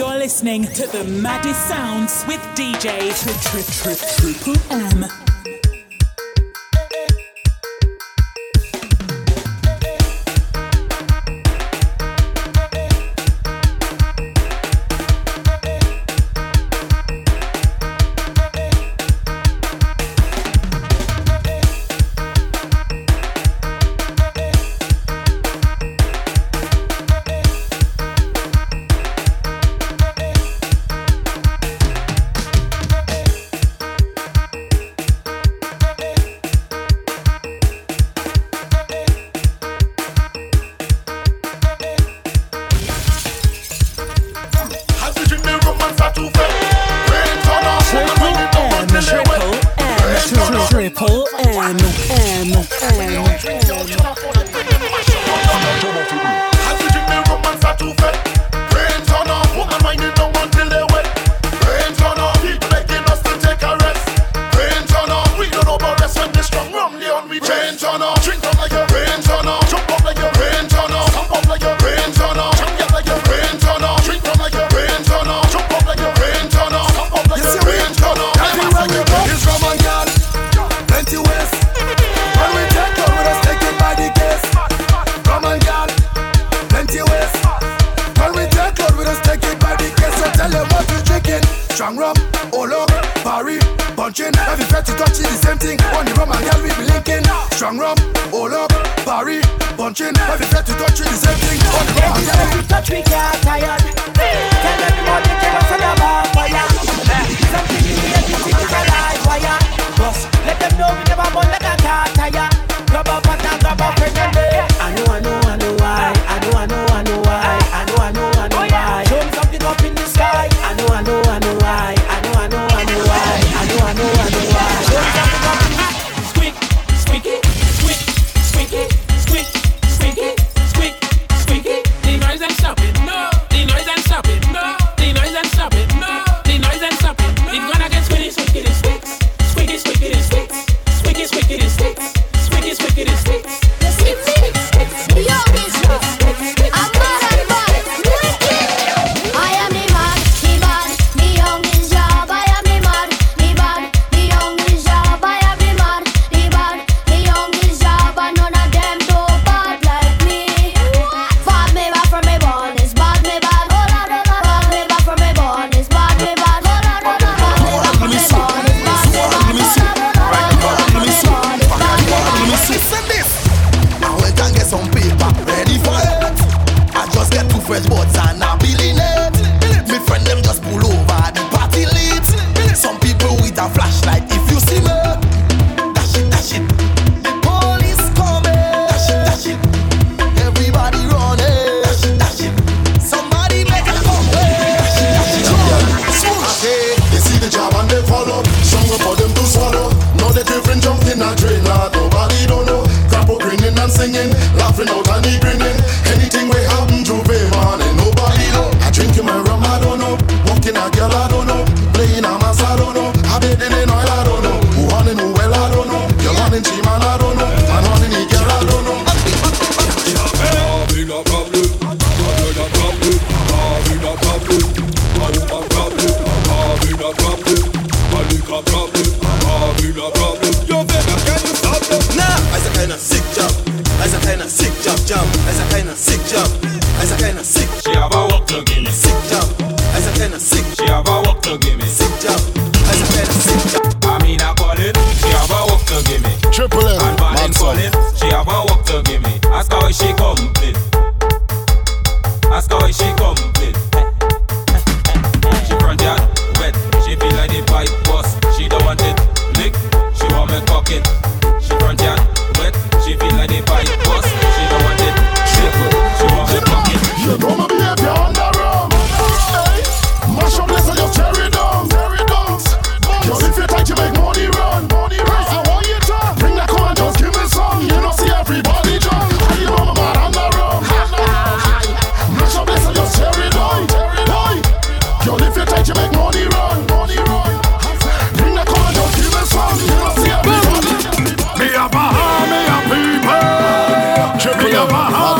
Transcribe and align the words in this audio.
You're 0.00 0.16
listening 0.16 0.62
to 0.64 0.86
the 0.86 1.04
maddest 1.04 1.68
sounds 1.68 2.24
with 2.26 2.40
DJ 2.56 3.12
Triple 4.16 4.56
M. 4.70 5.29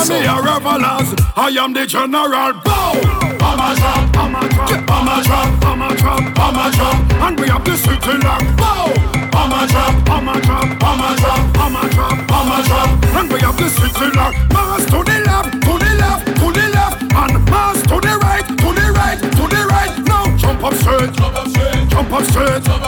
army 0.00 0.26
of 0.26 0.44
revelers. 0.44 1.08
I 1.36 1.48
am 1.60 1.72
the 1.72 1.86
general. 1.86 2.52
Bow. 2.64 2.94
Bomber 3.38 3.74
drop, 3.76 4.12
bomber 4.12 4.48
drop, 4.48 4.86
bomber 4.86 5.22
drop, 5.24 5.60
bomber 5.60 5.96
drop, 5.96 6.34
bomber 6.34 6.70
drop, 6.76 6.96
and 7.24 7.40
we 7.40 7.48
have 7.48 7.64
the 7.64 7.76
city 7.76 8.16
lock. 8.24 8.42
Bow. 8.56 8.88
Bomber 9.30 9.66
drop, 9.68 10.04
bomber 10.04 10.40
drop, 10.40 10.78
bomber 10.78 11.12
drop, 11.20 11.52
bomber 11.52 11.88
drop, 11.90 12.16
bomber 12.28 12.62
drop, 12.64 12.88
and 13.16 13.32
we 13.32 13.40
have 13.40 13.56
the 13.56 13.68
city 13.68 14.08
lock. 14.16 14.34
Mass 14.54 14.84
to 14.86 14.98
the 15.04 15.16
left, 15.28 15.52
to 15.52 15.72
the 15.82 15.92
left, 16.00 16.26
to 16.26 16.46
the 16.48 16.66
left, 16.72 17.02
and 17.02 17.34
mass 17.50 17.82
to 17.82 17.96
the 18.00 18.14
right, 18.24 18.46
to 18.46 18.68
the 18.72 18.86
right, 18.96 19.20
to 19.20 19.44
the 19.52 19.62
right. 19.68 19.92
Now 20.06 20.36
jump 20.36 20.64
up 20.64 20.74
straight, 20.74 21.12
jump 21.12 21.36
up 21.36 21.48
straight, 21.48 21.88
jump 21.88 22.12
up 22.12 22.24
straight, 22.24 22.62
jump. 22.64 22.80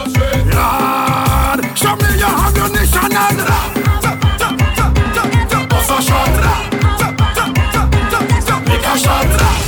Lord, 0.56 1.60
show 1.76 1.94
me 1.96 2.08
your 2.16 2.32
ammunition 2.46 3.12
and. 3.12 3.38
Ra, 3.44 3.60
ra, 3.84 4.16
ra, 4.16 4.32
ra, 4.40 4.62
ra, 4.72 4.86
ra, 5.50 5.98
ra, 6.00 6.40
ra, 6.40 6.71
a 8.92 8.98
shot. 8.98 9.24
A? 9.24 9.62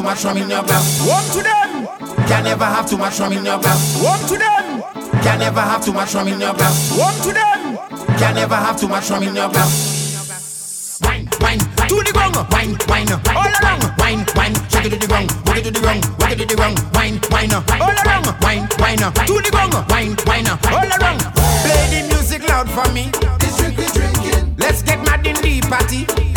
drop. 0.01 0.05
much 0.05 0.23
rum 0.25 0.37
in 0.37 0.49
your 0.49 0.63
glass. 0.63 1.07
One 1.07 1.23
to 1.31 1.43
them. 1.43 1.87
Can 2.27 2.43
never 2.43 2.65
have 2.65 2.89
too 2.89 2.97
much 2.97 3.19
rum 3.19 3.33
in 3.33 3.45
your 3.45 3.59
glass. 3.59 4.01
One 4.01 4.19
to 4.27 4.37
them. 4.37 4.81
Can 5.21 5.39
never 5.39 5.61
have 5.61 5.85
too 5.85 5.93
much 5.93 6.13
rum 6.13 6.27
in 6.27 6.39
your 6.39 6.53
glass. 6.53 6.97
One 6.97 7.15
to 7.21 7.33
them. 7.33 7.77
Can 8.17 8.35
never 8.35 8.55
have 8.55 8.79
too 8.79 8.87
much 8.87 9.09
rum 9.09 9.23
in 9.23 9.35
your 9.35 9.49
glass. 9.49 10.99
Wine, 11.03 11.27
wine, 11.41 11.59
to 11.59 11.95
the 12.01 12.11
ground. 12.13 12.35
Wine, 12.51 12.77
wine, 12.87 13.11
all 13.35 13.51
along. 13.61 13.81
Wine, 13.97 14.25
wine, 14.35 14.55
shake 14.69 14.85
it 14.85 14.91
to 14.91 14.97
the 14.99 15.07
ground. 15.07 15.31
Walk 15.45 15.57
it 15.57 15.63
to 15.65 15.71
the 15.71 15.79
ground. 15.79 16.05
Walk 16.19 16.31
it 16.31 16.37
to 16.37 16.45
the 16.45 16.55
ground. 16.55 16.79
Wine, 16.93 17.19
wine, 17.29 17.53
all 17.53 17.93
along. 17.93 18.23
Wine, 18.41 18.67
wine, 18.79 18.97
to 18.97 19.33
the 19.41 19.49
ground. 19.51 19.73
Wine, 19.89 20.15
wine, 20.25 20.47
all 20.71 20.89
along. 20.89 21.19
Play 21.65 21.85
the 21.91 22.07
music 22.09 22.47
loud 22.47 22.69
for 22.69 22.87
me. 22.93 23.11
It's 23.41 23.55
strictly 23.55 23.85
drinking. 23.93 24.55
Let's 24.57 24.81
get 24.81 24.99
mad 25.05 25.25
in 25.27 25.35
the 25.35 25.61
party. 25.67 26.32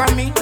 Left 0.00 0.08
to 0.08 0.08
right 0.08 0.08
for 0.08 0.16
me. 0.16 0.32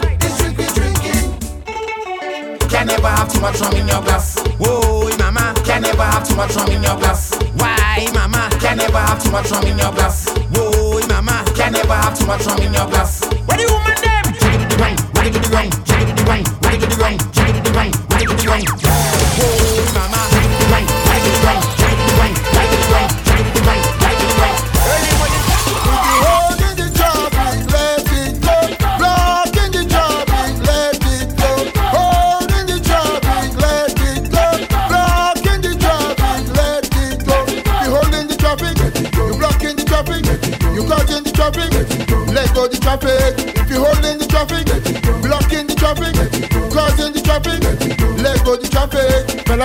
Can 2.69 2.87
never 2.87 3.09
have 3.09 3.33
too 3.33 3.41
much 3.41 3.61
rum 3.61 3.75
in 3.75 3.89
your 3.89 4.03
glass. 4.03 4.39
Whoa, 4.59 5.09
mama. 5.19 5.55
Can 5.65 5.83
never 5.83 6.03
have 6.03 6.29
too 6.29 6.37
much 6.37 6.55
rum 6.55 6.71
in 6.71 6.83
your 6.83 6.97
glass. 6.97 7.35
Why, 7.57 8.07
mama? 8.15 8.51
Can 8.61 8.77
never 8.77 8.99
have 8.99 9.23
too 9.23 9.31
much 9.33 9.51
rum 9.51 9.65
in 9.65 9.79
your 9.79 9.93
glass. 9.93 10.29
Whoa, 10.55 11.01
mama. 11.09 11.45
Can 11.57 11.73
never 11.73 11.95
have 11.95 12.19
too 12.19 12.27
much 12.27 12.47
rum 12.47 12.59
in 12.59 12.73
your 12.73 12.87
glass. 12.87 13.21
Do 13.21 13.61
you 13.61 13.69
woman 13.73 13.95
them? 14.03 14.25
Jiggle 14.39 14.69
to 14.69 14.77
the 14.77 15.01
wiggle 15.15 15.41
to 15.41 15.51
the 15.51 15.59
jiggle 15.85 16.15
to 16.15 16.23
the 16.23 16.31
wiggle 16.63 16.89
to 16.89 16.97
the 16.97 17.31
jiggle 17.33 17.63
to 17.63 17.73
the 17.73 17.77
wrong, 17.77 18.08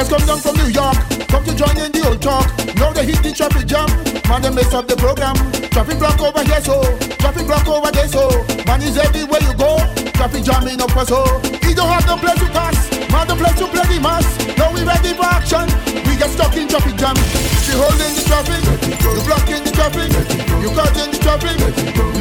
Come 0.04 0.28
down 0.30 0.38
from 0.46 0.56
New 0.62 0.70
York, 0.70 0.94
come 1.26 1.42
to 1.42 1.56
join 1.58 1.74
in 1.82 1.90
the 1.90 2.06
old 2.06 2.22
talk. 2.22 2.46
Now 2.78 2.94
they 2.94 3.02
hit 3.02 3.26
the 3.26 3.34
traffic 3.34 3.66
jam, 3.66 3.90
man 4.30 4.46
they 4.46 4.54
mess 4.54 4.70
up 4.70 4.86
the 4.86 4.94
program. 4.94 5.34
Traffic 5.74 5.98
block 5.98 6.22
over 6.22 6.46
here 6.46 6.62
so, 6.62 6.86
traffic 7.18 7.50
block 7.50 7.66
over 7.66 7.90
there 7.90 8.06
so. 8.06 8.30
Man 8.70 8.86
is 8.86 8.94
everywhere 8.94 9.42
you 9.42 9.58
go, 9.58 9.82
traffic 10.14 10.46
jamming 10.46 10.78
up 10.86 10.94
for 10.94 11.02
so. 11.10 11.26
He 11.66 11.74
don't 11.74 11.90
have 11.90 12.06
no 12.06 12.22
place 12.22 12.38
to 12.38 12.46
pass, 12.54 12.78
man 13.10 13.26
the 13.26 13.34
place 13.34 13.58
to 13.58 13.66
play 13.74 13.90
the 13.90 13.98
mass. 13.98 14.28
Now 14.54 14.70
we 14.70 14.86
ready 14.86 15.18
for 15.18 15.26
action, 15.26 15.66
we 16.06 16.14
get 16.14 16.30
stuck 16.30 16.54
in 16.54 16.70
traffic 16.70 16.94
jam. 16.94 17.18
You 17.66 17.82
holding 17.82 18.14
the 18.14 18.22
traffic, 18.30 18.62
you 19.02 19.22
blocking 19.26 19.66
the 19.66 19.72
traffic, 19.74 20.14
you 20.62 20.70
causing 20.78 21.10
the 21.10 21.20
traffic. 21.26 21.58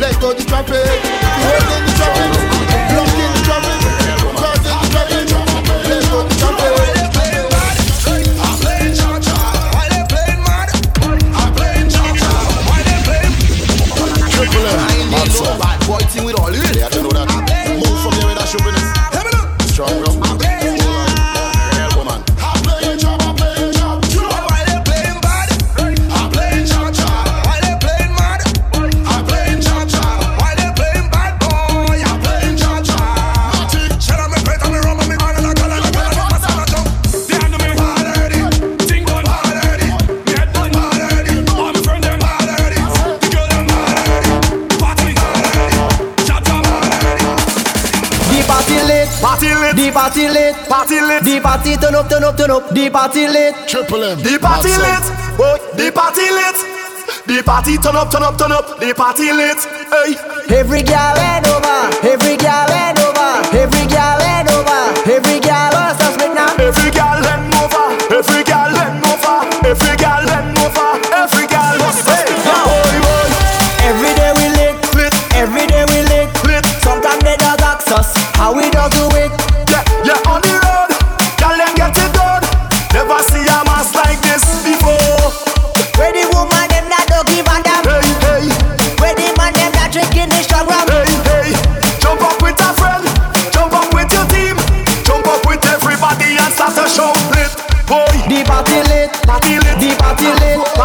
Let 0.01 0.17
go 0.17 0.33
the 0.33 0.45
traffic, 0.49 0.81
you 0.81 1.45
holding 1.45 1.85
the 1.85 1.93
traffic, 1.93 2.31
blocking 2.89 3.33
the 3.37 3.43
traffic, 3.45 3.82
party 49.93 50.29
lit, 50.29 50.57
party 50.69 51.01
lit. 51.01 51.23
The 51.23 51.41
party 51.41 51.77
turn 51.77 51.95
up, 51.95 52.09
turn 52.09 52.25
up, 52.25 52.37
turn 52.37 52.51
up. 52.51 52.69
The 52.71 52.91
party 52.91 53.29
lit, 53.29 53.55
triple 53.69 54.03
M. 54.03 54.19
The 54.19 54.39
party 54.41 54.73
lit, 54.75 55.05
boy. 55.37 55.57
The 55.77 55.93
party 55.93 56.27
lit. 56.33 56.57
The 57.27 57.43
party 57.45 57.77
turn 57.79 57.97
up, 57.97 58.11
turn 58.11 58.23
up, 58.25 58.37
turn 58.39 58.53
up. 58.53 58.81
The 58.81 58.95
party 58.95 59.33
lit, 59.33 59.61
hey. 59.93 60.17
Every 60.53 60.83
girl 60.83 61.17
head 61.17 61.47
over, 61.47 61.79
every 62.03 62.37
girl 62.37 62.69
head 62.73 62.99
over, 62.99 63.31
every 63.57 63.87
girl 63.87 64.19
head 64.27 64.49
over, 64.51 64.81
every 65.07 65.32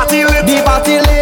party 0.08 0.24
lit, 0.24 0.46
the 0.46 0.62
lit, 1.00 1.17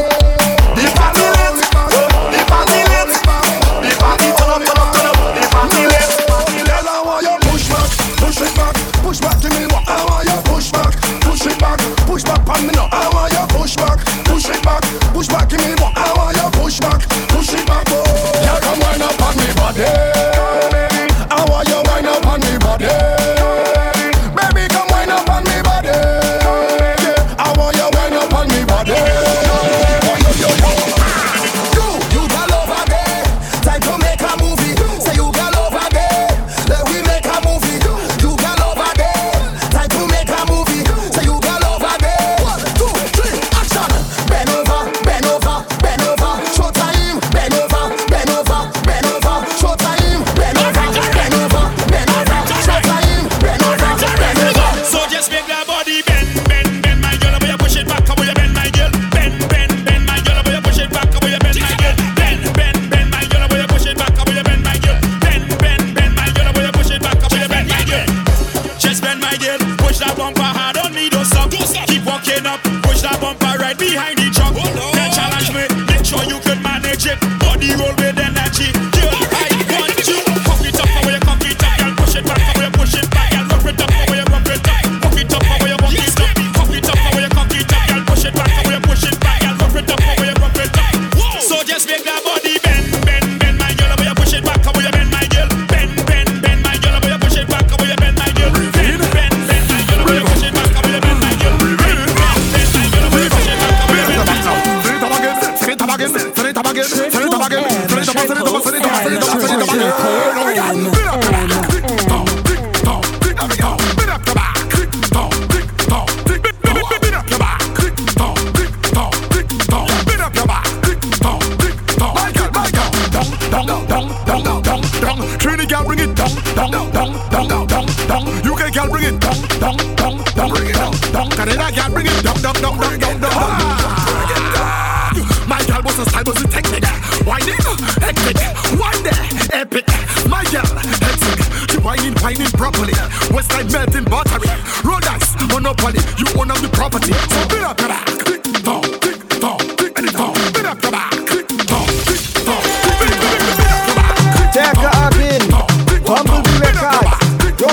monopoly. 145.66 146.00
You 146.22 146.26
own 146.38 146.52
up 146.52 146.60
the 146.62 146.70
property. 146.70 147.14
So 147.34 147.42
bit 147.50 147.64
up 147.66 147.78
back, 147.78 148.06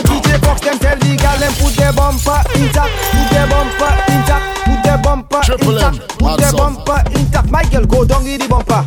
DJ 0.08 0.40
them 0.40 0.78
the 1.00 1.16
gal 1.20 1.42
put 1.60 1.76
bumper 1.94 2.40
intact, 2.56 2.92
put 3.12 3.36
bumper 3.52 3.92
intact, 4.08 4.44
put 4.64 4.88
bumper 5.04 5.40
intact, 5.60 5.96
put 6.18 6.56
bumper 6.56 6.98
intact. 7.12 7.50
Michael, 7.50 7.84
go 7.84 8.04
down 8.06 8.24
the 8.24 8.48
bumper, 8.48 8.82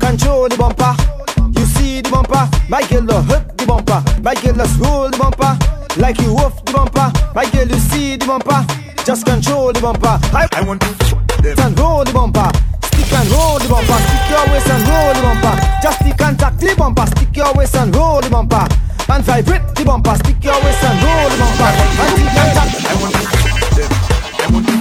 control 0.00 0.48
the 0.48 0.56
bumper. 0.56 0.96
You 1.52 1.66
see 1.66 2.00
the 2.00 2.08
bumper, 2.08 2.48
Michael, 2.70 3.02
the 3.02 3.20
the 3.58 3.66
bumper, 3.66 4.02
roll 4.80 5.10
the 5.10 5.18
bumper, 5.18 5.52
like 6.00 6.18
you 6.20 6.32
wolf 6.32 6.64
the 6.64 6.72
bumper. 6.72 7.17
My 7.38 7.48
girl, 7.50 7.68
you 7.68 7.78
see 7.78 8.16
the 8.16 8.26
bumper? 8.26 8.66
Just 9.06 9.24
control 9.24 9.72
the 9.72 9.80
bumper. 9.80 10.18
I, 10.34 10.48
I 10.58 10.60
want 10.66 10.80
to 10.82 10.88
f- 10.88 11.14
and 11.62 11.78
roll 11.78 12.02
the 12.02 12.12
bumper. 12.12 12.50
Stick 12.82 13.12
and 13.14 13.30
roll 13.30 13.60
the 13.62 13.68
bumper. 13.70 13.94
Stick 13.94 14.26
your 14.26 14.42
waist 14.50 14.66
and 14.66 14.82
roll 14.90 15.14
the 15.14 15.22
bumper. 15.22 15.54
Just 15.80 16.02
stick 16.02 16.18
and 16.18 16.34
contact 16.34 16.58
the 16.58 16.74
bumper. 16.74 17.06
Stick 17.06 17.36
your 17.36 17.54
waist 17.54 17.76
and 17.76 17.94
roll 17.94 18.20
the 18.20 18.28
bumper. 18.28 18.66
And 19.06 19.22
vibrate 19.22 19.62
the 19.76 19.84
bumper. 19.86 20.16
Stick 20.18 20.42
your 20.42 20.58
waist 20.66 20.82
and 20.82 20.98
roll 20.98 21.30
the 21.30 21.38
bumper. 21.38 21.70
And 22.02 22.10
the 22.18 22.26
contact. 22.34 22.74
I 22.74 22.98
want 22.98 23.14
to 23.14 23.22
them. 23.78 23.86
I 24.42 24.50
want 24.50 24.66
to 24.66 24.74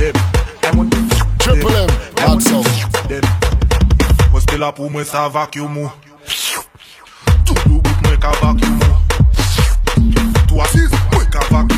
them. 0.00 0.16
I 0.64 0.70
want 0.72 0.88
to 0.96 1.00
triple 1.44 1.76
M. 1.76 1.92
That's 2.16 2.48
all. 2.56 2.64
Moi 4.32 4.40
c'est 4.48 4.56
là 4.56 4.72
pour 4.72 4.90
moi 4.90 5.04
ça 5.04 5.28
vacuum. 5.28 5.90
Tout 7.44 7.54
le 7.66 7.68
bout 7.68 7.82
moi 8.02 8.16
qu'à 8.16 8.32
vacuum. 8.40 8.80
Toi 10.48 10.64
six 10.72 10.88
moi 11.12 11.24
qu'à 11.26 11.40
vacuum 11.50 11.77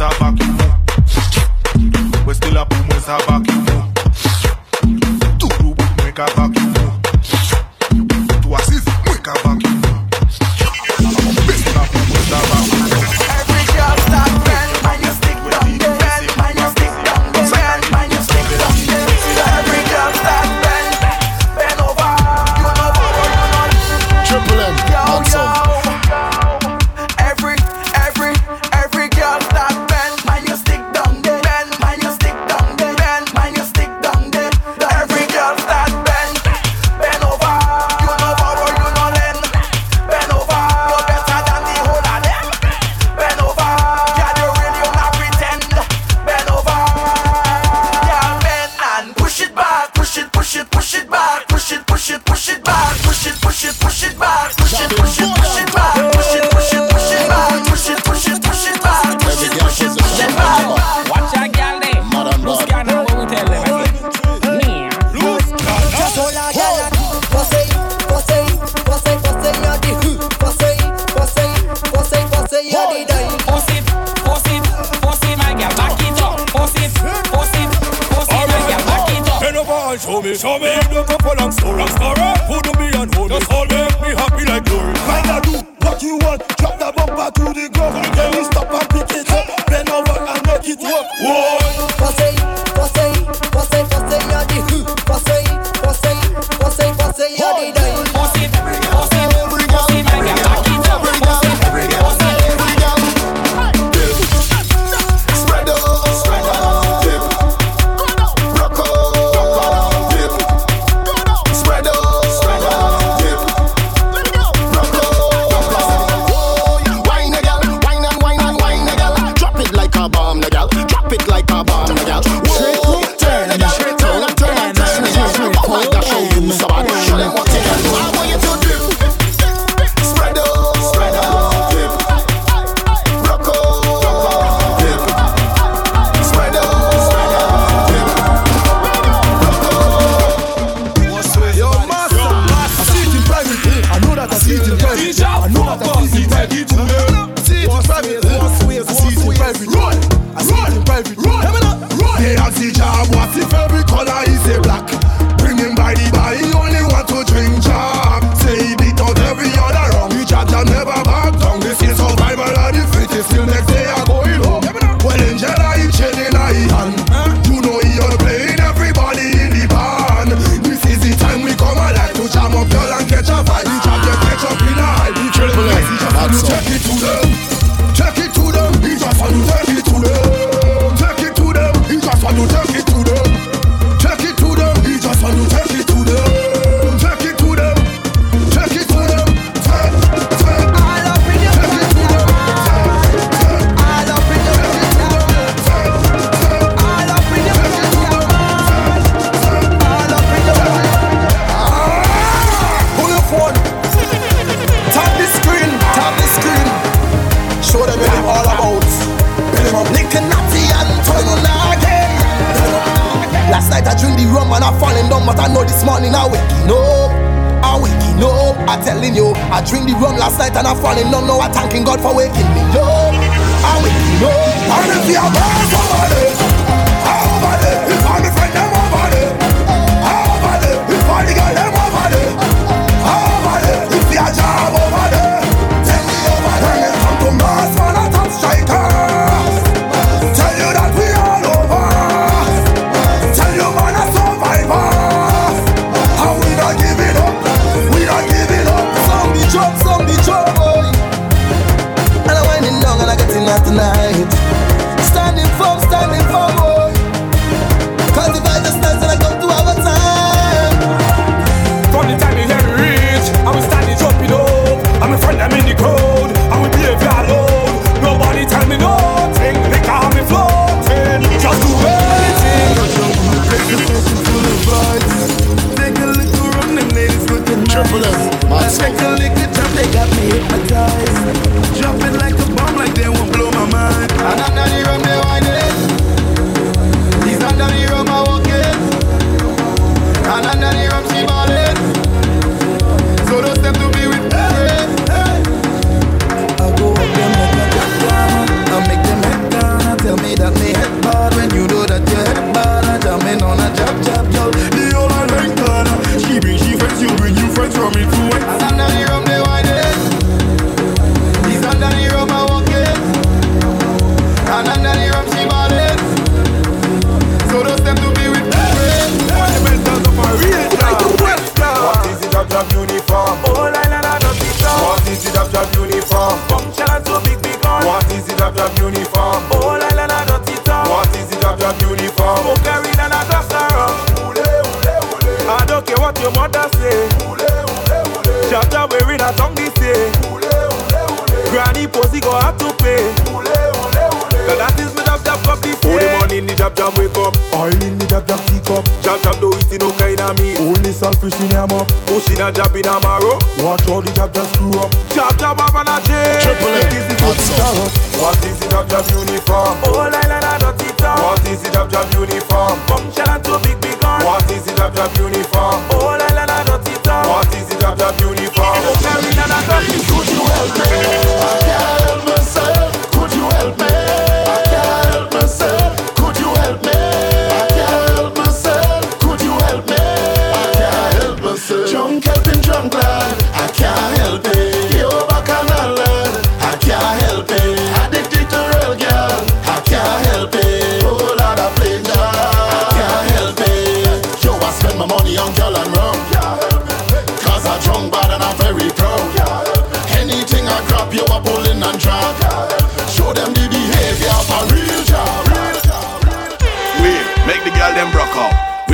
ça 0.00 0.08
va 0.18 0.32
qu'il 0.32 0.46
faut. 0.46 2.26
Ouais, 2.26 2.32
ce 2.32 2.40
qu'il 2.40 2.56
a 2.56 2.64
pour 2.64 2.78
ça 3.04 3.18
va 3.28 3.38
qu'il 3.40 3.49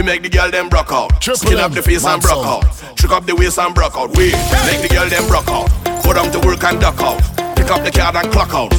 make 0.06 0.22
the 0.22 0.30
girl 0.30 0.48
them 0.50 0.68
broke 0.68 0.92
out. 0.92 1.10
Skin 1.18 1.58
up 1.58 1.72
the 1.72 1.82
face 1.82 2.06
and 2.06 2.22
broke 2.22 2.46
out. 2.46 2.62
Trick 2.94 3.10
up 3.10 3.26
the 3.26 3.34
waist 3.34 3.58
and 3.58 3.74
broke 3.74 3.98
out. 3.98 4.14
We 4.14 4.30
make 4.70 4.78
the 4.78 4.88
girl 4.88 5.10
them 5.10 5.26
broke 5.26 5.50
out. 5.50 5.66
Go 6.06 6.14
down 6.14 6.30
to 6.30 6.38
work 6.46 6.62
and 6.62 6.78
duck 6.78 7.02
out. 7.02 7.18
Pick 7.58 7.66
up 7.74 7.82
the 7.82 7.90
card 7.90 8.14
and 8.14 8.30
clock 8.30 8.54
out. 8.54 8.70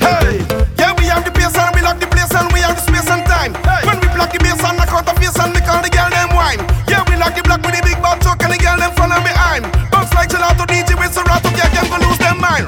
Hey, 0.00 0.40
yeah, 0.80 0.96
we 0.96 1.04
have 1.12 1.20
the 1.28 1.32
bass 1.36 1.52
and 1.52 1.68
we 1.76 1.84
lock 1.84 2.00
the 2.00 2.08
place 2.08 2.32
and 2.32 2.48
we 2.56 2.64
have 2.64 2.80
the 2.80 2.84
space 2.88 3.12
and 3.12 3.20
time. 3.28 3.52
Hey. 3.60 3.84
When 3.84 4.00
we 4.00 4.08
block 4.16 4.32
the 4.32 4.40
bass 4.40 4.56
and 4.64 4.80
knock 4.80 4.88
out 4.96 5.04
the 5.04 5.12
face 5.20 5.36
and 5.36 5.52
we 5.52 5.60
call 5.60 5.84
the 5.84 5.92
girl 5.92 6.08
them 6.08 6.32
wine. 6.32 6.64
Yeah, 6.88 7.04
we 7.04 7.20
lock 7.20 7.36
the 7.36 7.44
block 7.44 7.60
with 7.60 7.76
the 7.76 7.84
big 7.84 8.00
bad 8.00 8.16
truck 8.24 8.40
and 8.40 8.48
the 8.48 8.56
girl 8.56 8.80
them 8.80 8.96
front 8.96 9.12
and 9.12 9.20
behind. 9.20 9.68
Bounce 9.92 10.16
like 10.16 10.32
gelato 10.32 10.64
DJ 10.64 10.96
with 10.96 11.12
Serato, 11.12 11.52
yeah, 11.60 11.68
them 11.76 11.92
go 11.92 12.00
lose 12.00 12.16
them 12.16 12.40
mind. 12.40 12.64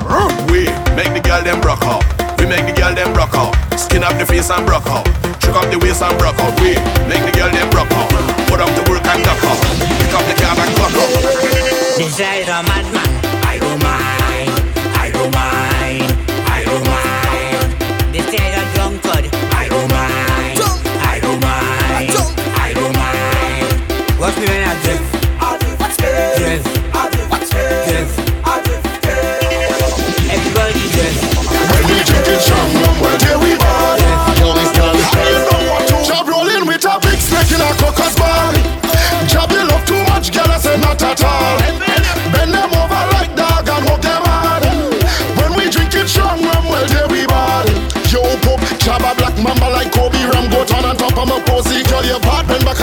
We 0.53 0.69
make 0.93 1.17
the 1.17 1.25
girl 1.25 1.41
them 1.41 1.65
broke 1.65 1.89
out. 1.89 2.05
We 2.37 2.45
make 2.45 2.69
the 2.69 2.77
girl 2.77 2.93
them 2.93 3.17
broke 3.17 3.33
out. 3.33 3.57
Skin 3.77 4.05
up 4.05 4.17
the 4.19 4.27
face 4.27 4.51
and 4.51 4.67
broke 4.67 4.87
out. 4.87 5.07
Shook 5.43 5.57
up 5.57 5.71
the 5.71 5.79
waist 5.79 6.03
and 6.03 6.17
broke 6.19 6.39
out. 6.39 6.55
Wait, 6.61 6.79
make 7.09 7.25
the 7.25 7.33
girl 7.33 7.51
them 7.51 7.69
broke 7.71 7.91
out. 7.93 8.11
Put 8.49 8.61
up 8.61 8.71
the 8.77 8.83
work 8.91 9.05
and 9.07 9.23
knock 9.25 9.43
out. 9.45 9.59
Pick 10.01 10.15
up 10.15 10.25
the 10.29 10.35
car 10.41 10.57
and 10.57 10.73
cut 10.77 10.93
out. 10.97 11.99
Desire 11.99 12.43
a 12.43 12.63
madman. 12.63 13.12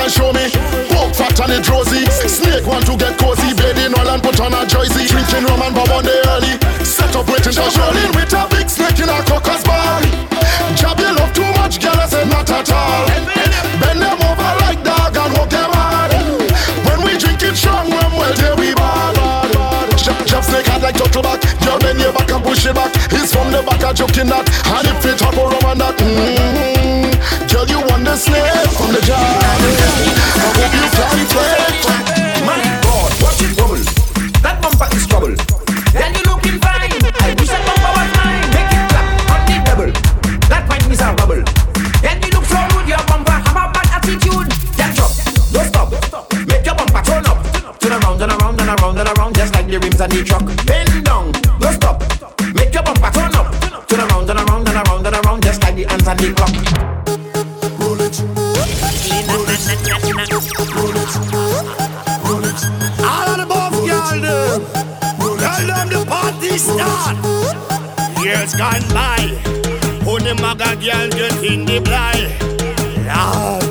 and 0.10 0.18
show 0.18 0.32
me. 0.34 0.46
Walk 0.96 1.14
fat 1.14 1.38
and 1.42 1.54
it 1.54 1.70
rosy. 1.70 2.06
Snake 2.10 2.66
want 2.66 2.86
to 2.86 2.98
get 2.98 3.18
cozy, 3.18 3.54
bathing 3.54 3.94
all 3.94 4.10
and 4.10 4.22
put 4.22 4.40
on 4.40 4.54
a 4.54 4.66
jersey. 4.66 5.06
Drinking 5.06 5.46
rum 5.46 5.62
and 5.62 5.76
bob 5.76 5.90
on 5.90 6.04
the 6.04 6.18
early. 6.34 6.58
Set 6.84 7.16
up 7.16 7.28
waiting 7.30 7.54
for 7.54 7.70
Charlene 7.70 8.14
with 8.16 8.34
a 8.34 8.44
big 8.50 8.70
snake 8.70 9.00
in 9.00 9.10
a 9.10 9.22
cocker's 9.26 9.64
body. 9.64 10.10
Jab 10.76 10.98
you 11.00 11.14
love 11.14 11.34
too 11.34 11.50
much, 11.60 11.80
girl, 11.82 11.98
I 11.98 12.08
said 12.08 12.28
not 12.30 12.50
at 12.50 12.72
all. 12.72 13.06
Bend 13.82 14.02
them 14.02 14.20
over 14.26 14.52
like 14.66 14.82
dog 14.84 15.16
and 15.16 15.34
hook 15.38 15.50
them 15.50 15.72
hard. 15.74 16.12
When 16.86 17.00
we 17.06 17.18
drink 17.18 17.42
it 17.44 17.56
strong, 17.56 17.90
rum, 17.92 18.14
well, 18.18 18.34
there 18.34 18.56
we 18.56 18.74
ball. 18.74 19.14
Jab, 19.98 20.26
jab 20.26 20.44
snake 20.44 20.68
hard 20.68 20.82
like 20.82 20.98
turtle 20.98 21.22
back. 21.22 21.42
Girl, 21.62 21.78
bend 21.80 22.00
your 22.00 22.14
back 22.14 22.32
and 22.32 22.44
push 22.44 22.66
it 22.66 22.74
back. 22.74 22.94
He's 23.12 23.30
from 23.34 23.52
the 23.52 23.62
back, 23.62 23.84
I 23.84 23.94
joking 23.94 24.30
that. 24.32 24.46
And 24.74 24.88
if 24.90 25.06
it 25.06 25.18
talk 25.20 25.36
rum 25.36 25.54
and 25.70 25.82
that, 25.82 25.98
mm-hmm. 25.98 26.90
Girl, 27.52 27.68
you 27.68 27.80
want 27.90 28.06
the 28.06 28.16
snake 28.16 28.72
from 28.78 28.94
the 28.94 29.02
jar. 29.02 29.79
Hands 50.00 50.14
on 50.14 50.18
the 50.18 50.24
truck. 50.24 50.46
Bend 50.66 51.06
down, 51.06 51.32
no 51.60 51.72
stop. 51.72 52.02
Make 52.56 52.74
your 52.74 52.84
bumper 52.84 53.12
turn 53.12 53.36
up. 53.36 53.52
Turn 53.88 54.00
around, 54.00 54.28
turn 54.28 54.38
around, 54.38 54.66
turn 54.66 54.78
around, 54.78 55.04
turn 55.04 55.16
around. 55.16 55.44
Just 55.44 55.62
like 55.64 55.76
the 55.76 55.84
hands 55.84 56.08
on 56.08 56.18
the 56.18 56.34
clock. 56.34 56.54
Roll 57.80 58.02
it. 58.02 58.20
Roll 59.30 59.50
it. 59.50 59.60
Roll 60.00 60.96
it. 60.96 61.12
Roll 62.26 62.46
it. 62.46 62.60
All 63.04 63.28
of 63.30 63.38
the 63.38 63.46
buff 63.48 63.74
girl 63.74 64.22
them. 64.22 64.62
Tell 65.40 65.68
them 65.68 65.88
the 65.90 66.06
party 66.08 66.58
start. 66.58 67.18
Years 68.24 68.54
gone 68.56 68.88
by. 68.94 69.22
Who 70.06 70.20
the 70.20 70.36
maga 70.42 70.76
girl 70.76 71.10
get 71.10 71.44
in 71.44 71.66
the 71.66 71.80
blind? 71.80 72.32
Lord. 73.08 73.64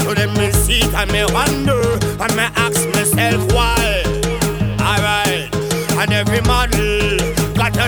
So 0.00 0.14
them 0.14 0.34
me 0.34 0.50
see 0.52 0.82
and 0.94 1.10
me 1.12 1.24
wonder 1.32 1.71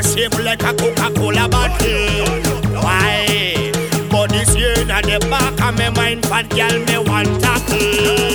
a 0.05 0.43
like 0.43 0.63
a 0.63 0.75
Coca-Cola 0.75 1.49
bottle. 1.49 2.27
Why? 2.83 3.73
But 4.11 4.31
this 4.31 4.55
year 4.55 4.75
in 4.79 4.89
the 4.89 5.27
back 5.31 5.61
of 5.61 5.79
my 5.79 5.91
mind, 5.91 6.27
fat 6.27 6.49
girl 6.51 6.79
me 6.87 6.99
want 7.09 7.41
tackle. 7.43 8.34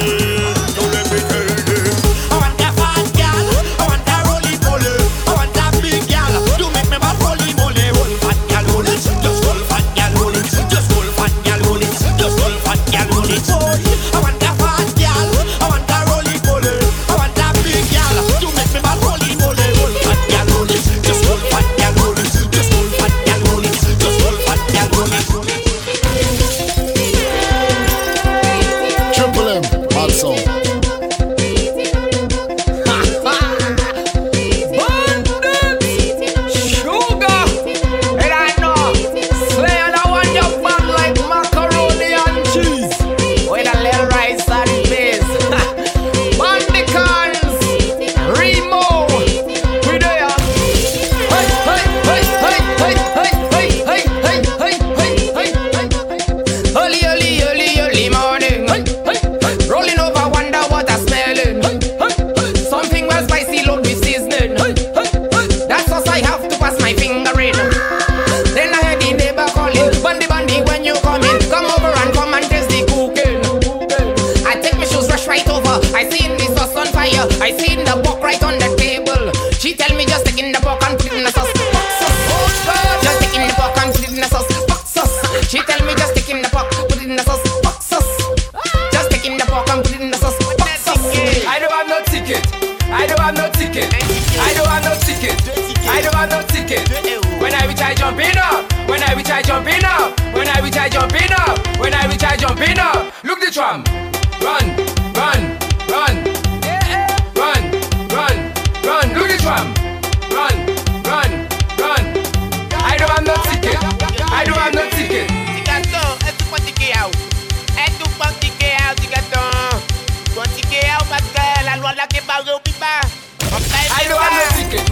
I 99.10 99.15
reach, 99.15 99.32
I 99.32 99.41
jump 99.41 99.65
in 99.65 99.84
up. 99.84 100.19
When 100.36 100.48
I 100.48 100.60
reach, 100.62 100.78
I 100.78 100.88
jump 100.88 101.13
in 101.13 101.34
up. 101.34 101.80
When 101.80 101.95
I 101.95 102.06
reach, 102.06 102.24
I 102.24 102.38
jump 102.38 102.62
in 102.62 102.78
up. 102.78 103.12
Look 103.24 103.39
the 103.39 103.50
tram. 103.50 104.09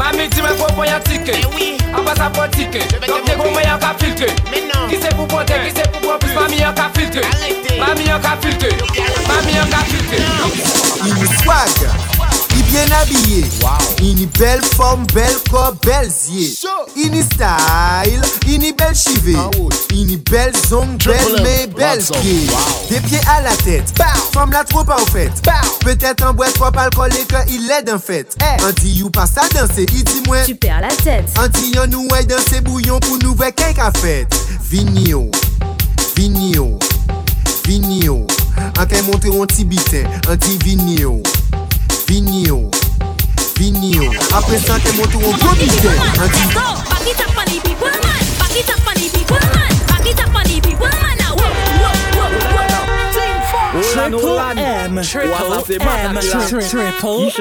A 0.08 0.12
midi 0.14 0.42
mwen 0.42 0.56
pou 0.56 0.72
pon 0.72 0.88
yon 0.88 1.02
tike 1.04 1.34
A 1.92 2.00
pa 2.00 2.14
sa 2.16 2.30
pon 2.32 2.48
tike 2.56 2.80
Dokte 3.04 3.34
pou 3.36 3.52
mwen 3.52 3.66
yon 3.68 3.80
ka 3.84 3.92
filtre 4.00 4.30
Ki 4.88 5.02
se 5.04 5.12
pou 5.18 5.28
ponte, 5.28 5.58
ki 5.66 5.74
se 5.76 5.84
pou 5.92 6.16
pon 6.16 6.32
Mami 6.38 6.62
yon 6.62 6.72
ka 6.78 6.88
filtre 6.96 7.24
Mami 7.82 8.08
yon 8.08 8.22
ka 8.24 8.38
filtre 8.40 8.72
Mami 9.28 9.58
yon 9.58 9.68
ka 9.74 9.84
filtre 9.92 10.24
bien 12.86 12.96
habillé. 12.98 13.44
Il 14.02 14.22
est 14.22 14.38
belle 14.38 14.62
forme, 14.64 15.06
belle 15.14 15.36
corps, 15.50 15.74
belle. 15.84 16.10
Il 16.96 17.16
est 17.16 17.24
style, 17.24 18.22
il 18.48 18.66
est 18.66 18.78
belle 18.78 18.96
chivée. 18.96 19.36
Il 19.92 20.14
est 20.14 20.30
belle 20.30 20.54
zone, 20.70 20.98
belle 21.04 21.42
mais 21.44 21.68
belle 21.68 22.04
pied. 22.22 22.48
Des 22.90 23.00
pieds 23.00 23.20
à 23.30 23.42
la 23.42 23.56
tête, 23.58 23.94
femme 24.32 24.52
la 24.52 24.64
trop 24.64 24.84
pas 24.84 24.98
au 24.98 25.06
fait. 25.06 25.32
Peut-être 25.80 26.24
un 26.24 26.34
bois 26.34 26.48
trop 26.52 26.66
alcool 26.78 27.12
et 27.14 27.26
qu'il 27.26 27.72
est 27.72 27.84
d'un 27.84 28.00
fait. 28.00 28.36
Un 28.64 28.72
dit 28.74 28.92
you 28.92 29.10
passe 29.10 29.38
à 29.38 29.48
danser, 29.54 29.86
il 29.94 30.04
dit 30.04 30.22
moi. 30.28 30.38
Tu 30.46 30.56
perds 30.56 30.82
la 30.82 30.96
tête. 31.04 31.26
Un 31.40 31.48
dit 31.48 31.72
yon 31.76 31.88
nous 31.88 32.08
ouais 32.12 32.26
danser 32.26 32.62
bouillon 32.62 33.00
pour 33.00 33.18
nous 33.24 33.34
voir 33.36 33.54
quelqu'un 33.56 33.92
fait. 33.92 34.28
Vigno, 34.70 35.32
vigno, 36.16 36.78
vigno. 37.66 38.28
Un 38.80 38.86
qui 38.86 39.02
monte 39.04 39.26
un 39.26 39.46
petit 39.46 39.66
bitin, 39.66 40.04
un 40.30 40.36
petit 40.36 40.58
vigno, 40.58 41.22
Vinil, 42.08 42.72
vinil. 43.58 44.10
A 44.34 44.42
pensar 44.42 44.80
que 44.80 44.88
é 44.88 44.92
muito 44.94 45.18
um 45.18 45.38
produto. 45.38 45.48
Paquita 46.90 47.28
funny 47.34 47.60
people 47.60 47.92
man, 47.92 48.26
Paquita 48.40 48.78
funny 48.78 49.10
people 49.10 49.40
man, 49.54 49.76
Paquita 49.88 50.26
funny 50.32 50.62
people 50.62 50.88
man. 50.88 51.18
Triple 53.84 54.40
M, 54.40 55.02
Triple 55.04 55.40
M, 55.68 56.16
Triple 56.18 56.62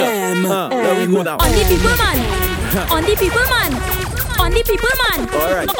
M. 0.00 0.46
Only 0.46 1.64
people 1.64 1.96
man, 1.96 2.18
only 2.90 3.14
people 3.16 3.46
man, 3.46 3.70
only 4.40 4.62
people 4.64 4.94
man, 4.98 5.20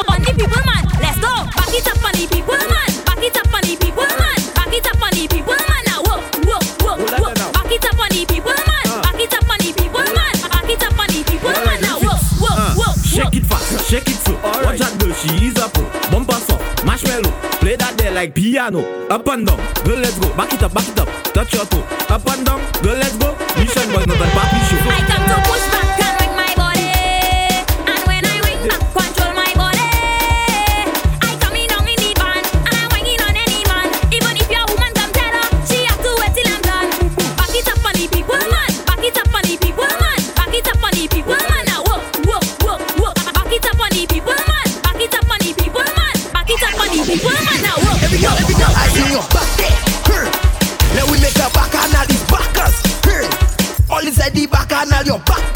only 0.09 0.33
people 0.33 0.63
man. 0.65 0.83
Let's 1.01 1.19
go. 1.19 1.33
Back 1.55 1.73
it 1.73 1.87
up, 1.87 1.97
funny 1.97 2.25
people 2.27 2.57
man. 2.57 2.91
Back 3.05 3.21
it 3.21 3.37
up, 3.37 3.47
funny 3.47 3.75
people 3.75 4.07
man. 4.07 4.39
Back 4.55 4.73
it 4.73 4.87
up, 4.87 4.97
funny 4.97 5.27
people 5.27 5.55
man. 5.55 5.83
Now, 5.85 6.01
whoa, 6.03 6.21
whoa, 6.45 6.59
whoa, 6.79 6.95
whoa. 6.95 7.33
Back 7.51 7.71
it 7.71 7.85
up, 7.85 7.95
funny 7.95 8.25
people. 8.25 8.66
Shake 13.17 13.35
it 13.37 13.45
fast, 13.47 13.89
shake 13.89 14.07
it 14.07 14.13
slow. 14.21 14.35
Watch 14.61 14.79
out, 14.79 14.93
girl, 14.99 15.11
she 15.11 15.47
is 15.47 15.57
a 15.57 15.67
pro. 15.69 15.89
Bumper 16.11 16.33
soft, 16.33 16.85
marshmallow. 16.85 17.31
Play 17.57 17.75
that 17.75 17.97
there 17.97 18.11
like 18.11 18.35
piano. 18.35 18.85
Up 19.09 19.25
and 19.25 19.47
down, 19.47 19.57
girl, 19.83 19.97
let's 19.97 20.19
go. 20.19 20.29
Back 20.37 20.53
it 20.53 20.61
up, 20.61 20.71
back 20.71 20.87
it 20.87 20.99
up. 20.99 21.09
Touch 21.33 21.51
your 21.51 21.65
toe. 21.65 21.81
Up 22.13 22.21
and 22.29 22.45
down, 22.45 22.61
girl, 22.83 22.93
let's 22.93 23.17
go. 23.17 23.33
Mission 23.57 23.89
boy, 23.89 24.05
not 24.05 24.21
a 24.21 24.27
papi 24.37 24.59
show. 24.69 24.77
I 24.85 25.01
come 25.09 25.25
to 25.33 25.49
push 25.49 25.76
your 49.17 49.27
back 49.29 49.49
there. 49.57 49.77
Hey. 50.05 50.29
Let 50.95 51.09
we 51.09 51.19
make 51.19 51.35
a 51.37 51.49
bacchanal 51.49 52.05
these 52.05 52.23
backers. 52.29 52.75
Hey. 53.03 53.25
All 53.89 54.05
inside 54.05 54.33
the 54.33 54.45
bacchanal, 54.45 55.05
your 55.05 55.19
back 55.19 55.46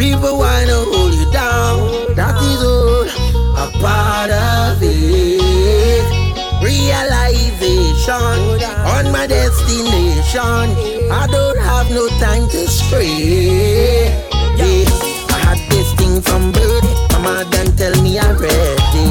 People 0.00 0.38
wanna 0.38 0.80
hold 0.88 1.12
you 1.12 1.30
down. 1.30 1.76
That 2.16 2.32
is 2.40 2.64
all 2.64 3.04
a 3.60 3.68
part 3.84 4.30
of 4.30 4.78
it. 4.80 6.00
Realization 6.64 8.16
on 8.96 9.12
my 9.12 9.26
destination. 9.26 10.72
I 11.12 11.28
don't 11.30 11.58
have 11.58 11.90
no 11.90 12.08
time 12.16 12.48
to 12.48 12.66
stray. 12.66 14.08
Yeah. 14.56 14.88
I 15.28 15.36
had 15.44 15.60
this 15.68 15.92
thing 15.92 16.22
from 16.22 16.52
birth. 16.52 16.88
Mama 17.12 17.44
done 17.50 17.76
tell 17.76 17.92
me 18.02 18.18
I'm 18.18 18.38
ready. 18.38 19.08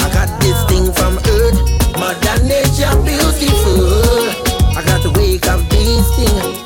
I 0.00 0.08
got 0.16 0.40
this 0.40 0.56
thing 0.72 0.90
from 0.94 1.18
earth. 1.36 1.60
Mother 2.00 2.42
nature 2.48 2.96
beautiful. 3.04 4.32
I 4.72 4.82
got 4.86 5.02
to 5.02 5.10
wake 5.20 5.46
up 5.48 5.60
this 5.68 6.08
thing. 6.16 6.63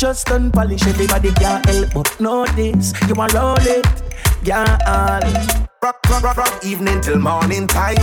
just 0.00 0.28
done 0.28 0.50
polish. 0.50 0.86
Everybody 0.86 1.30
can't 1.32 1.64
help 1.66 1.92
but 1.92 2.20
notice. 2.20 2.94
You 3.06 3.14
want 3.14 3.34
roll 3.34 3.60
it, 3.60 3.84
yeah. 4.42 4.64
Rock, 5.82 6.00
rock, 6.08 6.22
rock, 6.22 6.36
rock, 6.38 6.64
evening 6.64 7.02
till 7.02 7.18
morning 7.18 7.66
time. 7.66 7.96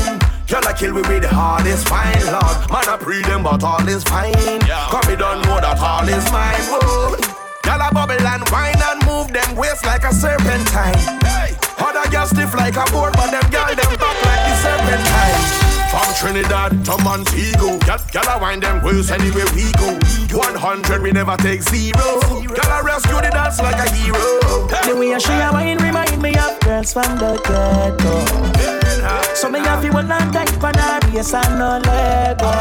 Y'all 0.48 0.66
a 0.68 0.74
kill 0.76 0.94
we 0.94 1.02
with 1.02 1.24
the 1.24 1.28
hardest 1.28 1.88
fine, 1.88 2.22
Lord. 2.28 2.58
Man, 2.70 2.86
I 2.88 2.98
pre 3.02 3.24
them, 3.24 3.42
but 3.42 3.64
all 3.64 3.88
is 3.90 4.04
fine. 4.04 4.32
Yeah. 4.68 4.88
Cause 4.92 5.08
we 5.08 5.16
don't 5.16 5.42
know 5.42 5.60
that 5.60 5.80
all 5.80 6.08
is 6.08 6.32
mine. 6.32 6.62
Whoa. 6.70 7.18
Y'all 7.66 7.82
a 7.82 7.92
bubble 7.92 8.14
and 8.14 8.50
wine 8.52 8.78
and 8.78 9.02
move 9.08 9.34
them 9.34 9.56
waist 9.56 9.84
like 9.84 10.04
a 10.04 10.14
serpentine. 10.14 11.02
Hey. 11.26 11.58
Other 11.80 12.08
girls 12.12 12.30
stiff 12.30 12.54
like 12.54 12.78
a 12.78 12.86
board, 12.92 13.14
but 13.14 13.32
them 13.32 13.50
girl 13.50 13.74
them 13.74 13.94
back 13.98 14.18
like 14.22 14.44
the 14.46 14.54
serpentine. 14.62 15.67
From 15.92 16.14
Trinidad 16.16 16.86
to 16.86 16.98
Montego, 17.04 17.78
gal, 17.80 18.00
gal, 18.12 18.28
I 18.30 18.38
wind 18.42 18.64
them 18.64 18.82
girls 18.82 19.10
anywhere 19.12 19.46
we 19.56 19.72
go. 19.74 19.98
100, 20.36 21.02
we 21.02 21.12
never 21.12 21.36
take 21.38 21.62
zero. 21.62 22.20
Gal, 22.56 22.72
I 22.72 22.82
rescue 22.84 23.16
the 23.16 23.30
dance 23.32 23.60
like 23.60 23.76
a 23.80 23.90
hero. 23.94 24.68
The 24.86 24.96
way 24.96 25.14
I 25.14 25.18
show 25.18 25.34
you 25.34 25.52
wine 25.54 25.78
remind 25.78 26.22
me 26.22 26.36
of 26.38 26.60
girls 26.60 26.94
from 26.94 27.18
the 27.18 27.40
ghetto. 27.48 29.36
So 29.36 29.50
me 29.50 29.60
have 29.60 29.84
you 29.84 29.94
one 29.94 30.08
night 30.08 30.34
time 30.34 30.48
for 30.60 30.72
now, 30.74 31.00
yes, 31.14 31.34
I 31.34 31.44
know 31.58 31.80
Lego. 31.86 32.52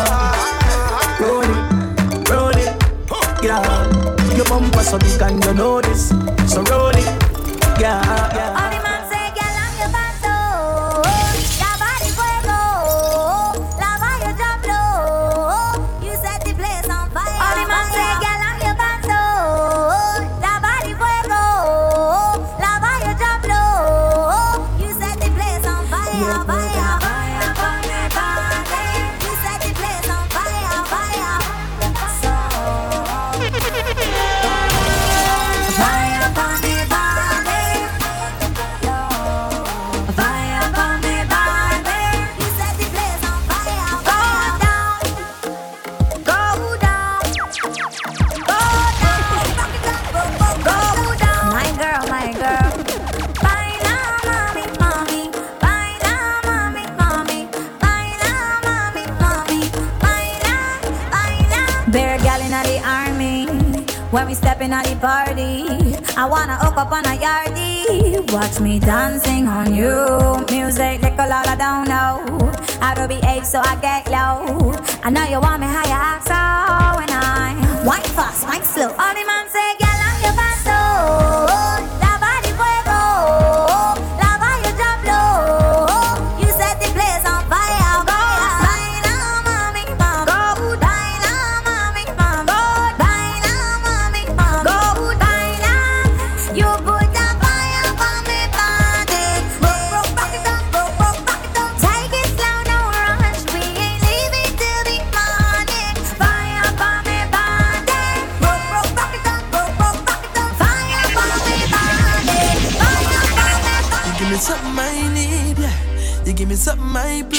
Roll 1.18 1.43
it, 1.43 2.31
roll 2.31 2.57
it, 2.57 3.45
yeah. 3.45 4.37
Your 4.37 4.45
bumper 4.47 4.83
so 4.83 4.99
big 4.99 5.20
and 5.22 5.45
you 5.45 5.55
know 5.55 5.81
this, 5.81 6.11
so 6.53 6.62
roll 6.64 6.91
it, 6.91 7.07
yeah. 7.81 8.03
yeah. 8.35 8.66
When 64.17 64.29
we 64.29 64.33
stepping 64.33 64.73
at 64.73 64.87
the 64.87 64.97
party, 64.97 65.95
I 66.17 66.25
wanna 66.25 66.57
hook 66.57 66.79
up 66.79 66.91
on 66.91 67.05
a 67.05 67.19
yardie. 67.21 68.33
Watch 68.33 68.61
me 68.61 68.79
dancing 68.79 69.47
on 69.47 69.75
you. 69.75 69.93
Music 70.49 71.03
like 71.03 71.19
a 71.19 71.29
lot 71.29 71.47
I 71.47 71.55
don't 71.55 71.87
know. 71.87 72.51
I 72.81 72.95
do 72.95 73.07
behave 73.07 73.45
so 73.45 73.61
I 73.61 73.77
get 73.77 74.09
low. 74.09 74.73
I 75.05 75.11
know 75.11 75.25
you 75.25 75.39
want 75.39 75.61
me 75.61 75.67
how 75.67 75.85
you 75.85 75.93
act 75.93 76.25
so, 76.25 76.33
and 76.33 77.12
I 77.12 77.85
wine 77.85 78.09
fast, 78.17 78.49
wine 78.49 78.64
slow. 78.64 78.89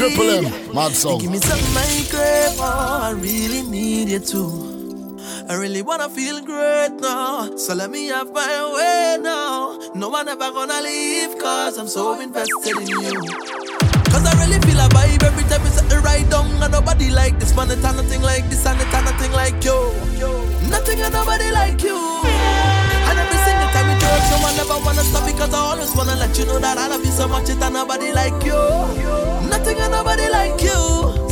Triple 0.08 0.30
M. 0.30 0.74
Mad 0.74 0.96
You 1.04 1.20
give 1.20 1.32
me 1.32 1.40
something 1.40 1.76
I 1.76 2.08
crave, 2.10 2.60
oh, 2.60 3.00
I 3.04 3.12
really 3.12 3.62
need 3.64 4.08
you 4.08 4.20
too. 4.20 5.20
I 5.50 5.56
really 5.56 5.82
wanna 5.82 6.08
feel 6.08 6.40
great 6.42 6.94
now, 7.02 7.58
so 7.58 7.74
let 7.74 7.92
me 7.92 8.08
have 8.08 8.32
my 8.32 8.72
way 8.74 9.18
now. 9.22 9.78
No 9.96 10.08
one 10.08 10.30
ever 10.30 10.50
gonna 10.52 10.82
leave, 10.82 11.38
cause 11.38 11.78
I'm 11.78 11.90
so 11.90 12.22
invested 12.22 12.78
in 12.78 12.88
you. 12.88 13.22
Cause 14.08 14.26
I 14.26 14.34
really 14.40 14.60
feel 14.62 14.80
a 14.80 14.88
vibe 14.88 15.24
every 15.24 15.44
time 15.44 15.64
you 15.66 15.72
set 15.72 15.90
the 15.90 16.00
right 16.00 16.30
down. 16.30 16.52
And 16.64 16.72
nobody 16.72 17.10
like 17.10 17.38
this, 17.40 17.54
man, 17.54 17.70
it's 17.70 17.82
nothing 17.82 18.22
like 18.22 18.48
this, 18.50 18.66
and 18.66 18.80
it's 18.80 18.92
nothing 18.92 19.34
like 19.34 19.62
you. 19.62 19.92
Nothing 20.70 21.02
and 21.02 21.14
nobody 21.14 21.52
like 21.52 21.84
you. 21.84 22.67
So 24.30 24.36
I 24.36 24.54
never 24.58 24.78
wanna 24.86 25.04
stop 25.04 25.26
because 25.26 25.54
I 25.54 25.60
always 25.60 25.96
wanna 25.96 26.16
let 26.16 26.38
you 26.38 26.46
know 26.46 26.60
that 26.60 26.78
I 26.78 26.88
love 26.88 27.06
you 27.06 27.12
so 27.12 27.28
much, 27.28 27.50
it's 27.50 27.60
nobody 27.60 28.12
like 28.12 28.44
you. 28.44 28.60
Nothing 29.50 29.78
and 29.80 29.92
nobody 29.92 30.30
like 30.30 30.62
you. 30.62 31.27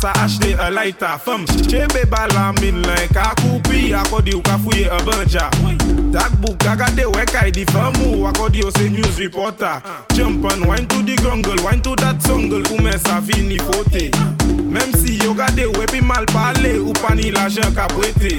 sa 0.00 0.12
achete 0.12 0.50
e 0.50 0.70
laita 0.70 1.18
Fem, 1.18 1.44
chebe 1.68 2.04
bala 2.10 2.52
min 2.60 2.82
lan 2.82 3.08
Ka 3.12 3.34
koupi 3.40 3.92
akodi 3.94 4.34
ou 4.34 4.42
ka 4.42 4.58
fouye 4.58 4.86
e 4.86 4.98
banja. 5.04 5.50
Takbouk 6.12 6.58
kagade 6.58 7.04
wekay 7.06 7.50
di 7.50 7.64
fem 7.64 7.94
ou 8.06 8.26
Akodi 8.26 8.62
ou 8.64 8.70
se 8.70 8.88
news 8.88 9.18
reporter. 9.18 9.82
Chumpan, 10.14 10.66
wine 10.66 10.86
to 10.86 11.02
di 11.02 11.16
grungle 11.16 11.60
Wine 11.64 11.82
to 11.82 11.96
dat 11.96 12.22
songle 12.22 12.62
Koumen 12.68 12.98
sa 12.98 13.20
vini 13.20 13.58
fote. 13.58 14.10
Mem 14.68 14.92
si 14.94 15.18
yo 15.24 15.34
gade 15.34 15.66
wepi 15.78 16.00
mal 16.00 16.26
pale 16.26 16.78
Ou 16.78 16.92
pani 16.92 17.30
la 17.30 17.48
jen 17.48 17.74
ka 17.74 17.88
brete 17.88 18.38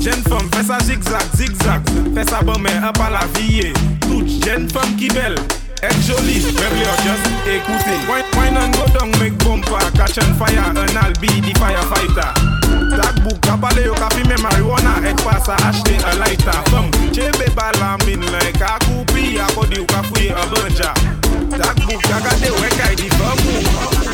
Jen 0.00 0.22
fem, 0.28 0.46
fè 0.52 0.64
sa 0.66 0.80
zigzag, 0.80 1.26
zigzag. 1.36 1.90
Fè 2.14 2.28
sa 2.28 2.42
bome 2.42 2.70
e 2.70 2.92
pala 2.98 3.24
viye 3.38 3.72
Tout 4.06 4.28
jen 4.44 4.68
fem 4.68 4.96
ki 4.98 5.12
bel. 5.14 5.38
Jolie, 6.04 6.40
baby 6.52 6.82
or 6.84 6.96
just 7.04 7.24
écoutez. 7.48 8.00
Wine, 8.08 8.24
wine 8.36 8.56
and 8.56 8.74
go 8.74 8.86
down, 8.92 9.10
make 9.18 9.36
bumper, 9.38 9.80
catch 9.96 10.18
on 10.18 10.34
fire, 10.34 10.58
and 10.58 10.78
I'll 10.78 11.12
be 11.20 11.28
the 11.40 11.52
firefighter. 11.56 12.32
That 12.96 13.20
book, 13.24 13.40
kapale 13.40 13.84
yo 13.84 13.94
ka 13.94 14.08
fume 14.10 14.36
marijuana, 14.36 15.00
ek 15.06 15.16
pa 15.24 15.38
sa 15.40 15.56
achete 15.56 15.96
a 16.04 16.16
lighter. 16.18 16.60
Femme, 16.70 16.90
chebe 17.12 17.48
bala 17.54 17.96
min 18.04 18.20
like 18.32 18.60
a 18.60 18.78
koupi, 18.84 19.38
akodi 19.38 19.76
yo 19.76 19.84
ka 19.86 20.02
fouye 20.02 20.30
a 20.30 20.44
banja. 20.52 20.92
That 21.56 21.76
book, 21.86 22.02
agade 22.02 22.50
wek 22.60 22.80
ay 22.84 22.94
di 22.94 23.08
famu. 23.16 23.54
Yo, 23.62 24.09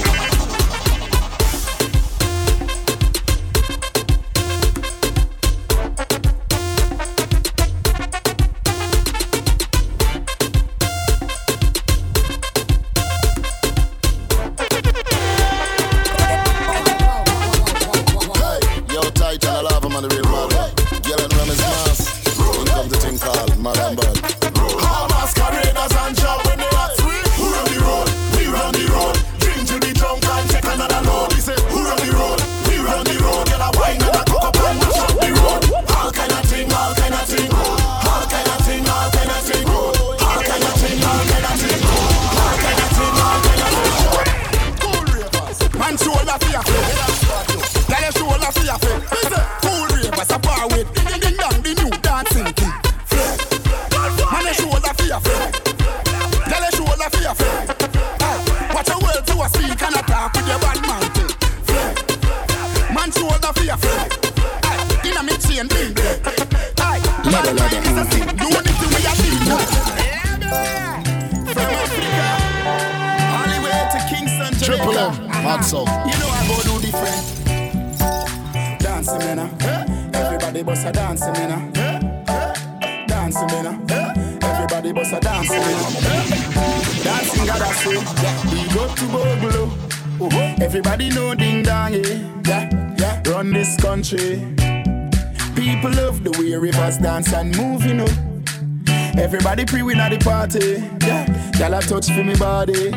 pre 99.66 99.82
win 99.82 99.98
at 99.98 100.10
the 100.10 100.18
party. 100.18 100.82
Yeah, 101.06 101.26
y'all 101.58 101.74
a 101.74 101.82
touch 101.82 102.06
for 102.06 102.24
me 102.24 102.34
body. 102.36 102.92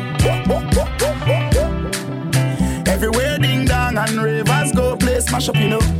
Everywhere 2.86 3.38
ding 3.38 3.64
dong 3.64 3.98
and 3.98 4.22
ravers 4.22 4.72
go 4.72 4.96
play 4.96 5.20
smash 5.20 5.48
up, 5.48 5.56
you 5.56 5.68
know 5.68 5.99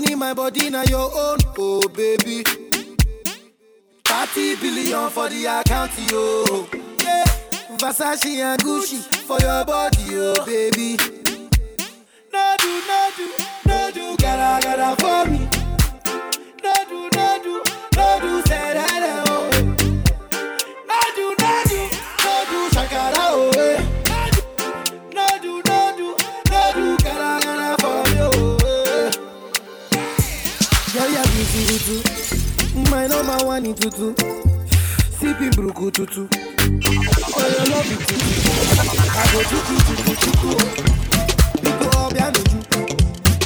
money, 0.00 0.14
my 0.14 0.32
body, 0.32 0.70
now 0.70 0.82
your 0.84 1.10
own. 1.12 1.38
Oh, 1.58 1.80
baby. 1.88 2.44
30 4.04 4.56
billion 4.56 5.10
for 5.10 5.28
the 5.28 5.46
account, 5.46 5.90
yo. 6.10 6.66
Yeah. 7.02 7.24
Versace 7.78 8.38
and 8.38 8.60
Gucci 8.62 9.02
for 9.26 9.38
your 9.40 9.64
body, 9.64 10.04
oh, 10.12 10.44
baby. 10.46 10.96
No 12.32 12.56
do, 12.58 12.82
no 12.86 13.10
do, 13.16 13.32
no 13.66 13.90
do, 13.92 14.16
gotta, 14.18 14.66
gotta 14.66 14.96
for 15.02 15.30
me. 15.30 15.48
No 16.62 16.74
do, 16.88 17.08
no 17.16 17.40
do, 17.42 17.62
no 17.96 18.20
do, 18.20 18.42
said 18.46 18.76
I. 18.76 18.87
tutu. 31.78 32.90
My 32.90 33.06
number 33.06 33.46
one 33.46 33.62
ni 33.62 33.74
tutu. 33.74 34.14
Sipping 35.20 35.50
buruku 35.56 35.90
tutu. 35.90 36.28
Oh, 36.30 36.66
you 36.68 37.64
love 37.70 37.92
it 37.92 38.00
tutu. 38.08 38.30
I 39.18 39.26
go 39.32 39.40
tutu 39.50 39.74
tutu 39.86 40.12
tutu. 40.22 40.50
Pipo 41.62 41.88
ọbẹ̀ 42.04 42.22
àdójú. 42.26 42.58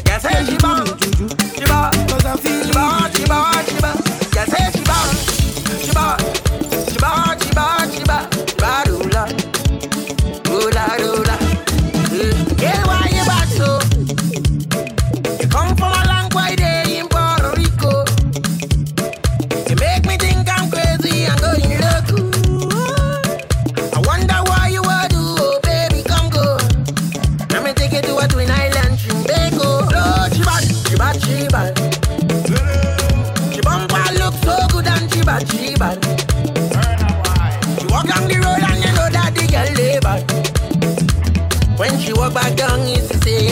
Yẹ̀sẹ̀ 0.09 0.41
ṣìbá. 0.49 0.72
Ṣìbá. 1.57 1.80
Ṣìbá 2.09 2.85
ṣìbá 3.14 3.39
ṣìbá. 3.66 3.91
Yẹ̀sẹ̀ 4.37 4.64
ṣìbá. 4.74 4.99
Ṣìbá. 5.85 6.07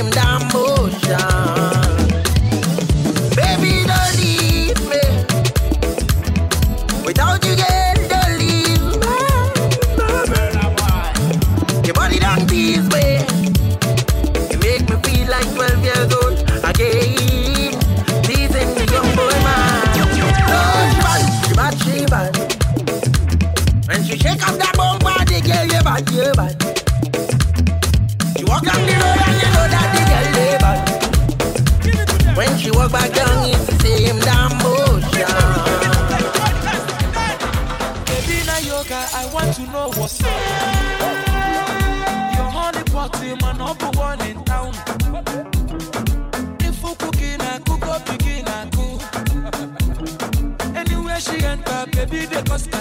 him 0.00 0.10
down, 0.10 0.48
boy. 0.48 0.69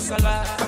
Salah. 0.10 0.59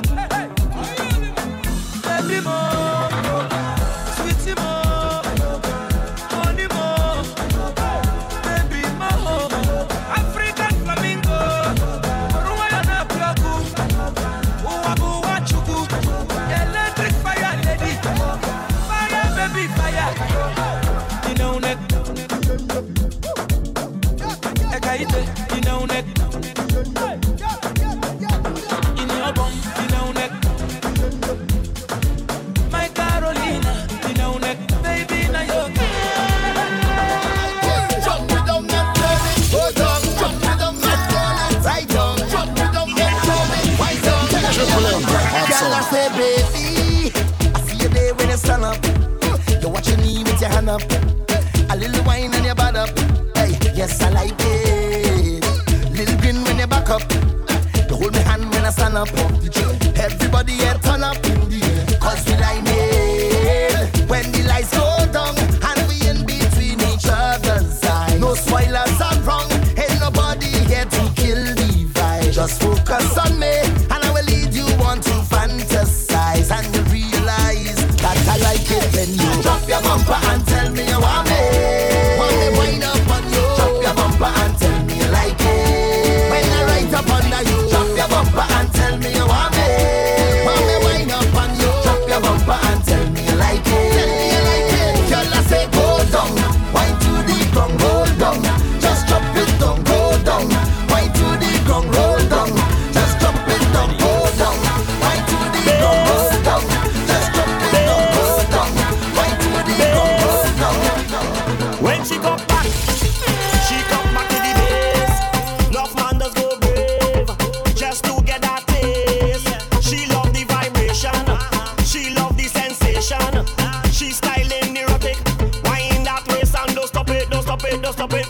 it, 127.71 127.81
don't 127.81 127.93
stop 127.93 128.13
it. 128.13 128.20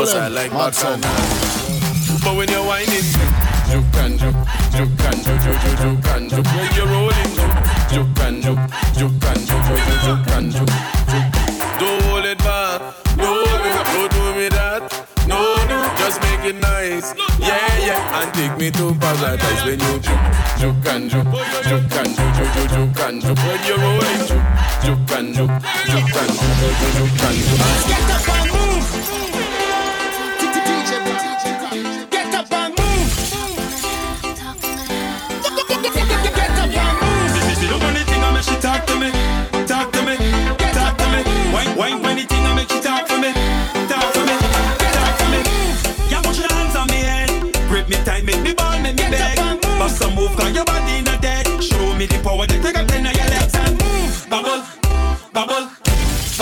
Cause 0.00 0.14
I 0.14 0.28
like 0.28 0.50
bad 0.50 0.74
fun. 0.74 0.98
But 2.24 2.34
when 2.34 2.48
you're 2.48 2.64
whining, 2.64 3.04
juke 3.68 3.96
and 4.00 4.16
juke, 4.18 4.32
juke 4.72 5.04
and 5.04 5.20
juke, 5.20 5.40
juke, 5.44 5.60
juke, 5.60 5.76
juke 5.76 6.08
and 6.16 6.30
juke. 6.30 6.46
When 6.56 6.72
you're 6.72 6.88
rolling, 6.88 7.32
juke 7.92 8.20
and 8.24 8.40
juke, 8.40 8.64
juke 8.96 9.24
and 9.28 9.40
juke, 9.44 9.68
juke, 9.68 10.00
juke 10.00 10.32
and 10.40 10.52
juke. 10.56 10.72
Don't 11.76 12.02
hold 12.08 12.24
it 12.24 12.38
back. 12.38 12.80
No, 13.18 13.44
no, 13.44 13.84
don't 13.92 14.10
do 14.10 14.40
me 14.40 14.48
that. 14.48 14.88
No, 15.28 15.36
no, 15.68 15.84
just 15.98 16.16
make 16.22 16.48
it 16.48 16.56
nice. 16.56 17.12
Yeah, 17.38 17.60
yeah, 17.84 18.22
and 18.22 18.32
take 18.32 18.56
me 18.56 18.70
to 18.70 18.94
paradise 18.94 19.64
when 19.66 19.80
you 19.80 20.00
juke, 20.00 20.24
juke 20.56 20.86
and 20.94 21.10
juke. 21.10 21.28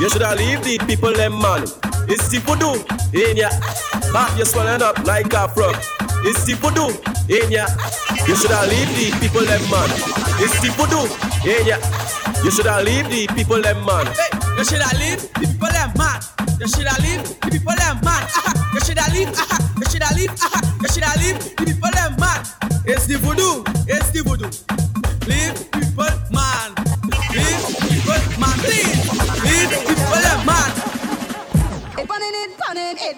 You 0.00 0.08
should 0.08 0.22
have 0.22 0.38
leave 0.38 0.62
the 0.64 0.78
people 0.86 1.12
them 1.12 1.38
man. 1.40 1.62
It's 2.08 2.28
the 2.32 2.40
voodoo 2.40 2.80
in 3.12 3.36
ya. 3.36 3.50
Back 4.12 4.32
you 4.38 4.46
swelling 4.46 4.80
up 4.80 4.96
like 5.04 5.32
a 5.34 5.46
frog. 5.52 5.76
It's 6.24 6.44
the 6.48 6.54
voodoo 6.56 6.88
in 7.28 7.52
ya. 7.52 7.68
You 8.26 8.34
should 8.34 8.50
have 8.50 8.64
leave 8.72 8.88
the 8.96 9.12
people 9.20 9.44
them 9.44 9.60
man. 9.68 9.90
It's 10.40 10.56
the 10.64 10.72
voodoo 10.72 11.04
in 11.44 11.68
ya. 11.68 11.76
You 12.42 12.50
should 12.50 12.64
have 12.64 12.82
leave 12.84 13.12
the 13.12 13.28
people 13.36 13.60
them 13.60 13.84
man. 13.84 14.06
Hey, 14.08 14.32
you 14.56 14.64
should 14.64 14.80
have 14.80 14.96
leave 14.96 15.20
the 15.36 15.44
people 15.44 15.68
them 15.68 15.92
man. 16.00 16.16
You 16.56 16.68
should 16.68 16.88
have 16.88 17.00
leave 17.04 17.20
the 17.20 17.50
people 17.52 17.76
them 17.76 18.00
man. 18.00 18.24
Aha, 18.24 18.52
you 18.72 18.80
should 18.80 18.98
have 18.98 19.12
leave. 19.12 19.28
Aha, 19.36 19.56
you 19.76 19.86
should 19.92 20.02
have 20.02 20.16
leave. 20.16 20.32
Aha, 20.32 20.60
you 20.80 20.88
should 20.88 21.04
have 21.04 21.20
leave 21.20 21.36
the 21.36 21.64
people 21.68 21.92
them 21.92 22.16
man. 22.16 22.40
It's 22.88 23.04
the 23.04 23.20
voodoo. 23.20 23.68
It's 23.84 24.08
the 24.16 24.24
voodoo. 24.24 24.48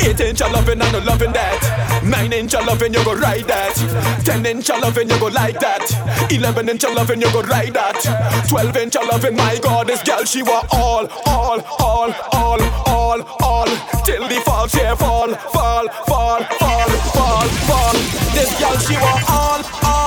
Eight 0.00 0.20
inch 0.20 0.40
of 0.42 0.52
loving, 0.52 0.80
I'm 0.82 0.92
not 0.92 1.04
loving 1.04 1.32
that. 1.32 2.02
Nine 2.04 2.32
inch 2.32 2.54
of 2.54 2.66
loving, 2.66 2.92
you 2.92 3.04
go 3.04 3.14
ride 3.14 3.44
that. 3.44 3.74
Ten 4.24 4.44
inch 4.46 4.70
of 4.70 4.80
loving, 4.80 5.08
you 5.08 5.18
go 5.18 5.26
like 5.26 5.58
that. 5.60 5.84
Eleven 6.30 6.68
inch 6.68 6.84
of 6.84 6.94
loving, 6.94 7.20
you 7.20 7.32
go 7.32 7.42
ride 7.42 7.74
that. 7.74 8.00
Twelve 8.48 8.76
inch 8.76 8.96
of 8.96 9.06
loving, 9.08 9.36
my 9.36 9.58
God, 9.62 9.86
this 9.86 10.02
girl 10.02 10.24
she 10.24 10.42
want 10.42 10.66
all, 10.72 11.08
all, 11.26 11.60
all, 11.80 12.12
all, 12.32 12.62
all, 12.86 13.22
all. 13.42 13.66
Till 14.04 14.28
the 14.28 14.40
fall, 14.44 14.66
she 14.68 14.78
fall, 14.96 15.32
fall, 15.54 15.88
fall, 16.06 16.42
fall, 16.60 16.90
fall, 17.16 17.48
fall. 17.68 17.94
This 18.36 18.52
girl 18.60 18.76
she 18.78 18.96
all, 18.96 19.20
all, 19.28 19.60
all, 19.84 20.03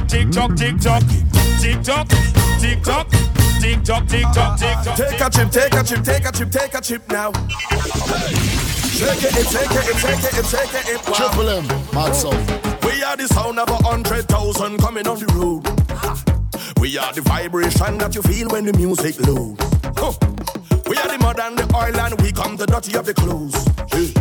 tock, 0.00 0.08
tick 0.08 0.30
tock, 0.30 0.56
tick 0.56 0.78
tock, 0.80 1.02
tick 1.60 1.82
tock, 1.82 2.08
tick 2.60 2.82
tock, 2.82 3.08
tick 3.60 3.82
tock, 3.82 4.06
tick 4.08 4.26
tock, 4.32 4.58
tick 4.58 4.76
tock. 4.84 4.96
Take 4.96 5.20
a 5.20 5.30
chip, 5.30 5.50
take 5.50 5.74
a 5.74 5.82
chip, 5.82 6.04
take 6.04 6.24
a 6.26 6.32
chip, 6.32 6.50
take 6.50 6.74
a 6.74 6.80
chip 6.80 7.08
now. 7.10 7.32
Shake 8.92 9.22
it, 9.22 9.36
it, 9.36 9.46
shake 9.46 9.70
it, 9.70 9.88
it, 9.88 9.96
shake 9.96 10.24
it, 10.24 10.38
it, 10.38 10.46
shake 10.46 10.74
it, 10.74 10.88
it. 10.88 11.08
Wow. 11.08 11.14
Triple 11.14 11.48
M, 11.48 11.66
mad 11.94 12.14
sound. 12.14 12.84
We 12.84 13.02
are 13.02 13.16
the 13.16 13.28
sound 13.28 13.58
of 13.58 13.68
a 13.68 13.76
hundred 13.76 14.26
thousand 14.26 14.78
coming 14.78 15.06
on 15.06 15.18
the 15.18 15.26
road. 15.34 15.64
We 16.80 16.98
are 16.98 17.12
the 17.12 17.22
vibration 17.22 17.98
that 17.98 18.14
you 18.14 18.22
feel 18.22 18.48
when 18.48 18.66
the 18.66 18.72
music 18.74 19.18
loads. 19.26 19.62
Huh. 19.96 20.12
We 20.88 20.96
are 20.98 21.08
the 21.08 21.18
mud 21.18 21.40
and 21.40 21.58
the 21.58 21.74
oil 21.74 21.98
and 21.98 22.20
we 22.20 22.32
come 22.32 22.56
the 22.56 22.66
dirty 22.66 22.96
of 22.96 23.06
the 23.06 23.14
clothes. 23.14 23.54
Yeah. 23.92 24.12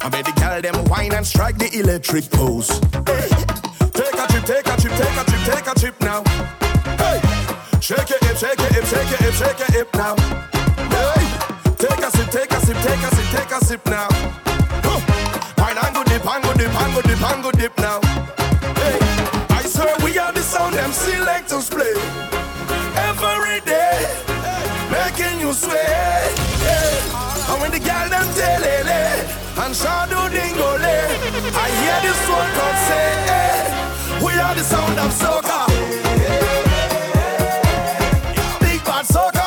I 0.00 0.08
made 0.10 0.26
the 0.26 0.32
girl 0.40 0.60
them 0.62 0.84
wine 0.84 1.12
and 1.12 1.26
strike 1.26 1.58
the 1.58 1.70
electric 1.78 2.30
pose. 2.30 2.80
Hey. 3.06 3.67
Take 3.98 4.14
a 4.14 4.26
chip, 4.30 4.44
take 4.44 4.66
a 4.68 4.76
chip, 4.80 4.92
take 4.92 5.18
a 5.18 5.24
chip, 5.26 5.42
take 5.42 5.66
a 5.66 5.74
chip 5.74 6.00
now. 6.02 6.22
Hey. 7.02 7.18
Shake 7.80 8.08
it, 8.12 8.22
hip, 8.22 8.36
shake 8.36 8.60
it, 8.60 8.70
hip, 8.70 8.84
shake 8.84 9.10
it, 9.10 9.18
hip, 9.18 9.34
shake 9.34 9.58
it, 9.58 9.70
hip 9.74 9.88
now. 9.94 10.14
Hey. 10.94 11.26
Take 11.74 12.06
a 12.06 12.10
sip, 12.12 12.30
take 12.30 12.52
a 12.52 12.60
sip, 12.60 12.76
take 12.76 13.02
a 13.02 13.10
sip, 13.16 13.26
take 13.34 13.50
a 13.50 13.64
sip 13.64 13.84
now. 13.86 14.06
Huh. 14.86 15.02
Wine 15.58 15.78
and 15.82 16.06
dip, 16.06 16.24
and 16.24 16.44
dip, 16.56 16.74
and 16.78 17.02
dip, 17.02 17.22
and 17.26 17.58
dip 17.58 17.76
now. 17.78 17.98
Hey. 18.78 18.98
I 19.50 19.62
swear 19.66 19.96
we 20.04 20.16
are 20.16 20.32
the 20.32 20.42
sound 20.42 20.76
them 20.76 20.92
selectors 20.92 21.68
play 21.68 21.90
every 23.10 23.58
day, 23.66 23.98
making 24.94 25.40
you 25.40 25.52
sway. 25.52 25.74
Yeah. 26.62 27.50
And 27.50 27.60
when 27.60 27.72
the 27.72 27.80
girl 27.80 28.08
them 28.08 28.28
tell 28.38 28.62
it, 28.62 28.86
eh, 28.86 29.64
and 29.66 29.74
shadow 29.74 30.30
dingole, 30.30 30.86
eh, 30.86 31.50
I 31.50 31.66
hear 31.82 31.98
this 32.06 32.22
one 32.30 32.50
God 32.54 32.76
say, 32.86 33.26
we 33.26 33.37
are 34.48 34.54
the 34.54 34.62
sound 34.62 34.98
of 34.98 35.10
soca. 35.12 35.66
Big 38.60 38.82
bad 38.84 39.04
soca. 39.04 39.46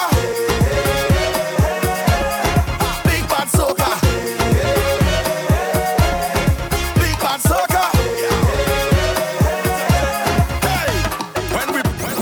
Big 3.09 3.23
bad 3.31 3.47
soca. 3.57 3.89
Big 7.01 7.17
bad 7.23 7.39
soca. 7.49 7.83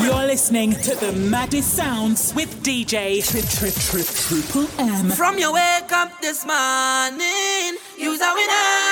You're 0.02 0.26
listening 0.26 0.72
to 0.72 0.96
the 0.96 1.12
maddest 1.12 1.74
sounds 1.76 2.34
with 2.34 2.64
DJ 2.64 3.22
Trip 3.30 3.46
Trip 3.58 3.76
Trip 3.76 4.08
Triple 4.08 4.68
M. 4.80 5.10
From 5.12 5.38
your 5.38 5.54
wake 5.54 5.92
up 5.92 6.22
this 6.22 6.46
morning, 6.46 7.78
you's 7.98 8.22
a 8.22 8.32
winner, 8.34 8.89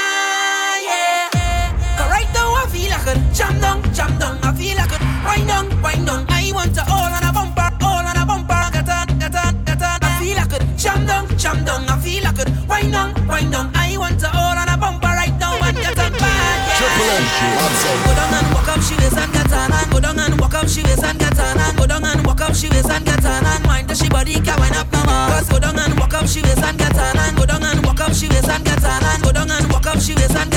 jam 3.37 3.61
down, 3.61 3.93
jam 3.93 4.17
down. 4.17 4.37
I 4.41 4.51
feel 4.57 4.75
like 4.75 4.89
a 4.89 4.97
wind 5.21 5.47
down, 5.47 5.65
wind 5.83 6.07
down. 6.07 6.25
I 6.27 6.51
want 6.53 6.73
to 6.73 6.81
all 6.89 7.13
on 7.13 7.21
a 7.21 7.31
bumper, 7.31 7.69
all 7.85 8.01
on 8.01 8.17
a 8.17 8.25
bumper. 8.25 8.57
Get 8.73 8.89
on, 8.89 9.07
get 9.21 9.35
on, 9.37 9.53
get 9.63 9.81
on. 9.81 9.99
I 10.01 10.09
feel 10.17 10.35
like 10.41 10.53
a 10.57 10.59
jam 10.73 11.05
down, 11.05 11.29
jam 11.37 11.63
down. 11.63 11.85
I 11.85 11.95
feel 12.01 12.23
like 12.25 12.41
a 12.41 12.45
wind 12.65 12.91
down, 12.91 13.13
wind 13.29 13.51
down. 13.53 13.69
I 13.75 13.95
want 13.97 14.19
to 14.21 14.27
all 14.33 14.57
on 14.57 14.67
a 14.67 14.75
bumper 14.75 15.13
right 15.13 15.37
now 15.37 15.53
and 15.53 15.77
get 15.77 15.99
on 16.01 16.13
bad, 16.17 16.57
yeah. 16.65 16.81
Triple 16.81 17.09
M, 17.13 17.23
mad 17.53 17.73
sound. 17.77 17.99
Go 18.05 18.11
down 18.17 18.33
and 18.33 18.47
walk 18.57 18.69
up 18.73 18.81
she 18.81 18.95
waist 18.97 19.17
and 19.21 19.31
get 19.31 19.53
on 19.53 19.71
and 19.71 19.91
go 19.93 19.99
down 20.01 20.19
and 20.19 20.41
walk 20.41 20.55
up 20.57 20.67
she 20.67 20.81
waist 20.81 21.03
and 21.05 21.19
get 21.19 21.37
on 21.37 21.57
and 21.61 21.77
go 21.77 21.85
down 21.85 22.05
and 22.09 22.25
walk 22.25 22.41
up 22.41 22.55
she 22.57 22.67
waist 22.73 22.89
and 22.89 23.05
get 23.05 23.25
on 23.25 23.45
and 23.45 23.63
wind 23.69 23.85
the 23.87 23.93
she 23.93 24.09
body 24.09 24.33
can 24.41 24.57
wind 24.57 24.75
up 24.75 24.89
no 24.89 24.99
more. 25.05 25.29
Cause 25.29 25.49
go 25.49 25.59
down 25.61 25.77
and 25.77 25.93
walk 25.99 26.13
up 26.17 26.25
she 26.25 26.41
waist 26.41 26.65
and 26.65 26.77
get 26.77 26.97
on 26.97 27.17
and 27.21 27.37
go 27.37 27.45
down 27.45 27.61
and 27.61 27.85
walk 27.85 28.01
up 28.01 28.13
she 28.17 28.25
waist 28.33 28.49
and 28.49 28.65
get 28.65 28.81
on 28.81 29.03
and 29.05 29.21
go 29.21 29.29
down 29.29 29.51
and 29.51 29.69
walk 29.69 29.85
up 29.85 30.01
she 30.01 30.17
waist 30.17 30.33
and 30.33 30.49
get 30.49 30.56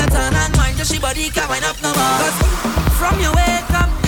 and 0.81 0.87
she 0.87 0.97
body 0.99 1.29
can 1.29 1.47
wind 1.47 1.63
up 1.63 1.79
no 1.83 1.93
more. 1.93 2.17
Cause 2.17 2.97
from 2.97 3.19
your 3.21 3.33
wake 3.35 3.71
up 3.71 4.00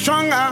stronger. 0.00 0.48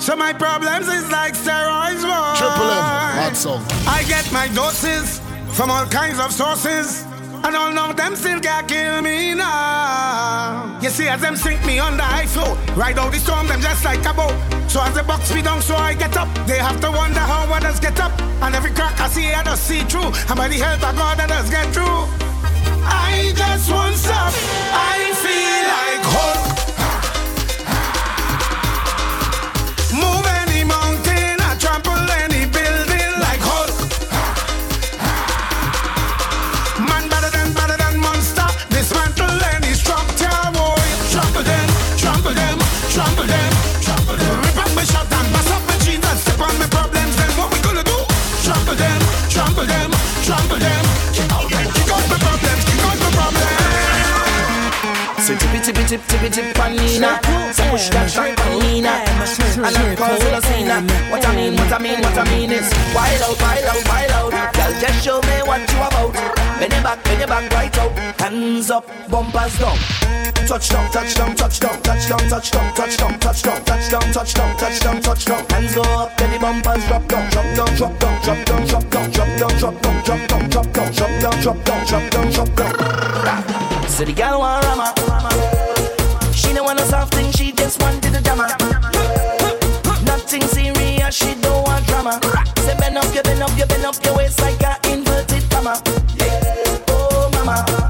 So 0.00 0.16
my 0.16 0.32
problems 0.32 0.88
is 0.88 1.08
like 1.10 1.34
steroids. 1.34 2.02
Triple 2.36 2.70
M, 2.70 2.84
hot 3.22 3.36
song. 3.36 3.62
I 3.86 4.02
get 4.08 4.26
my 4.32 4.48
doses 4.48 5.20
from 5.56 5.70
all 5.70 5.86
kinds 5.86 6.18
of 6.18 6.32
sources. 6.32 7.04
And 7.44 7.54
all 7.54 7.78
of 7.78 7.96
them 7.96 8.16
still 8.16 8.40
can 8.40 8.66
kill 8.66 9.00
me 9.00 9.34
now. 9.34 10.78
You 10.82 10.90
see, 10.90 11.06
as 11.06 11.20
them 11.20 11.36
sink 11.36 11.64
me 11.64 11.78
under, 11.78 12.02
ice 12.02 12.34
flow. 12.34 12.58
Ride 12.74 12.98
out 12.98 13.12
the 13.12 13.18
storm, 13.18 13.46
them 13.46 13.60
just 13.60 13.84
like 13.84 14.04
a 14.04 14.12
boat. 14.12 14.34
So 14.68 14.82
as 14.82 14.94
they 14.94 15.02
box 15.02 15.32
me 15.32 15.42
down, 15.42 15.62
so 15.62 15.76
I 15.76 15.94
get 15.94 16.16
up. 16.16 16.28
They 16.46 16.58
have 16.58 16.80
to 16.80 16.90
wonder 16.90 17.20
how 17.20 17.46
others 17.54 17.78
get 17.78 17.98
up. 18.00 18.12
And 18.42 18.54
every 18.54 18.72
crack 18.72 19.00
I 19.00 19.08
see, 19.08 19.32
I 19.32 19.44
just 19.44 19.64
see 19.68 19.82
through. 19.84 20.10
And 20.28 20.36
by 20.36 20.48
the 20.48 20.58
help 20.58 20.82
of 20.82 20.96
God, 20.96 21.20
I 21.20 21.26
just 21.28 21.52
get 21.52 21.72
through. 21.72 22.00
I 22.82 23.32
just 23.36 23.70
want 23.70 23.94
some. 23.94 24.34
I 24.74 24.98
feel 25.22 25.62
like 25.74 26.04
hope. 26.14 26.47
trample 49.38 49.66
them, 49.70 49.90
trample 50.26 50.58
them. 50.58 50.84
Kick 51.14 51.30
out 51.30 51.46
the 52.10 52.18
problems, 52.18 52.62
kick 52.66 52.82
out 52.82 52.98
the 52.98 53.10
problems. 53.14 53.54
So 55.22 55.32
tippy 55.38 55.60
tippy 55.62 55.84
tip 55.86 56.02
tippy 56.08 56.28
tip 56.30 56.56
panina, 56.56 57.22
push 57.70 57.88
that 57.90 58.10
track 58.10 58.34
panina, 58.34 58.94
and 59.62 59.76
I'm 59.76 59.96
causing 59.96 60.34
a 60.34 60.40
scene. 60.42 60.66
What 61.10 61.24
I 61.24 61.36
mean, 61.36 61.54
what 61.54 61.72
I 61.72 61.78
mean, 61.78 62.00
what 62.00 62.18
I 62.18 62.24
mean 62.32 62.50
is, 62.50 62.66
wild 62.94 63.22
out, 63.22 63.38
wild 63.40 63.64
out, 63.64 63.82
wild 63.86 64.10
out. 64.10 64.54
Girl, 64.54 64.72
just 64.80 65.04
show 65.04 65.20
me 65.20 65.42
what 65.46 65.60
you 65.70 65.78
about. 65.86 66.12
Bend 66.58 66.72
your 66.72 66.82
back, 66.82 67.04
bend 67.04 67.20
your 67.20 67.28
back 67.28 67.52
right 67.52 67.78
out. 67.78 67.92
Hands 68.20 68.70
up, 68.70 68.86
bumpers 69.08 69.58
down 69.58 69.78
touchdown, 70.48 70.90
touchdown, 70.90 71.36
touchdown, 71.36 71.82
touchdown, 71.82 72.18
touchdown, 72.30 72.72
touchdown, 72.72 73.18
touchdown, 73.20 73.64
touchdown, 73.64 74.12
touchdown, 74.12 74.56
touchdown, 74.56 75.02
touchdown. 75.02 75.44
Hands 75.50 75.74
go 75.74 75.82
up, 75.82 76.16
then 76.16 76.32
the 76.32 76.38
bumpers 76.38 76.86
drop 76.86 77.06
down, 77.06 77.30
drop 77.30 77.44
down, 77.54 77.76
drop 77.76 77.98
down, 77.98 78.22
drop 78.22 78.44
down, 78.46 78.66
drop 78.66 78.88
down, 78.90 79.10
drop 79.12 79.28
down, 79.36 79.58
drop 79.58 79.82
down, 79.82 80.02
drop 80.02 80.24
down, 80.32 80.48
drop 80.48 80.72
down, 80.72 80.90
drop 80.90 81.20
down, 81.20 81.40
drop 81.42 81.64
down, 81.64 81.86
drop 81.86 82.10
down, 82.10 82.30
drop 82.32 82.56
down. 82.56 83.88
So 83.88 84.04
the 84.06 84.12
girl 84.14 84.38
want 84.38 84.64
rama, 84.64 84.94
she 86.32 86.54
don't 86.54 86.64
want 86.64 86.78
no 86.78 86.84
soft 86.86 87.12
thing, 87.12 87.30
she 87.32 87.52
just 87.52 87.82
wanted 87.82 88.14
a 88.14 88.20
drama. 88.22 88.48
Nothing 90.02 90.42
serious, 90.48 91.14
she 91.14 91.34
don't 91.42 91.62
want 91.68 91.86
drama. 91.86 92.20
Say 92.64 92.74
bend 92.78 92.96
up, 92.96 93.14
you 93.14 93.22
bend 93.22 93.42
up, 93.42 93.52
you 93.58 93.66
bend 93.66 93.84
up 93.84 94.02
your 94.02 94.16
waist 94.16 94.40
like 94.40 94.62
a 94.62 94.78
inverted 94.90 95.44
comma. 95.50 95.76
Oh 96.88 97.30
mama. 97.34 97.87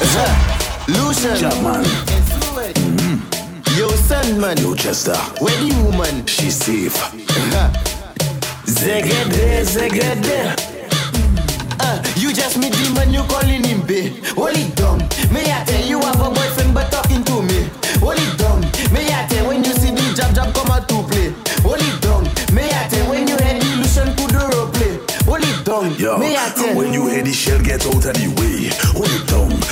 M, 0.00 0.94
Lucian. 0.94 1.36
Chapman. 1.36 1.84
Yo, 3.76 3.88
son, 3.88 4.40
man. 4.40 4.56
Yo, 4.58 4.74
Chester. 4.74 5.16
Where 5.40 5.56
the 5.58 5.74
woman? 5.82 6.26
She's 6.26 6.56
safe. 6.56 6.94
Zegede, 8.66 9.64
zegede. 9.64 10.54
Uh, 11.80 12.02
you 12.16 12.32
just 12.32 12.58
meet 12.58 12.74
him 12.74 12.94
when 12.94 13.12
you 13.12 13.22
calling 13.24 13.64
him. 13.64 13.80
Hold 14.36 14.56
it 14.56 14.74
down. 14.76 14.98
Me 15.32 15.40
I 15.50 15.64
tell 15.64 15.84
you 15.84 16.00
have 16.00 16.20
a 16.20 16.30
boyfriend 16.30 16.74
but 16.74 16.90
talking 16.92 17.24
to 17.24 17.42
me. 17.42 17.70
It 18.00 18.38
down. 18.38 18.60
Me 18.92 19.08
I 19.08 19.26
tell 19.28 19.48
when 19.48 19.64
you 19.64 19.72
see 19.72 19.90
the 19.90 20.14
jab 20.14 20.34
jab 20.34 20.54
come 20.54 20.70
out 20.70 20.88
to 20.88 21.02
play. 21.08 21.28
It 21.28 22.00
down. 22.02 22.24
Me 22.54 22.62
I 22.62 22.88
tell 22.88 23.10
when 23.10 23.26
you 23.26 23.36
illusion 23.36 24.14
to 24.16 24.24
the 24.30 24.42
role 24.52 24.70
play. 24.72 24.98
Hold 25.26 25.42
it 25.42 25.64
down. 25.64 25.94
Yo, 25.98 26.18
me 26.18 26.36
I 26.36 26.52
tell. 26.54 26.74
when 26.76 26.92
you 26.92 27.06
hear 27.06 27.22
the 27.22 27.32
shell 27.32 27.60
get 27.62 27.84
out 27.86 27.94
of 27.94 28.02
the 28.02 28.28
way, 28.40 28.70
hold 28.72 28.72
it 28.72 28.82
down, 28.82 28.87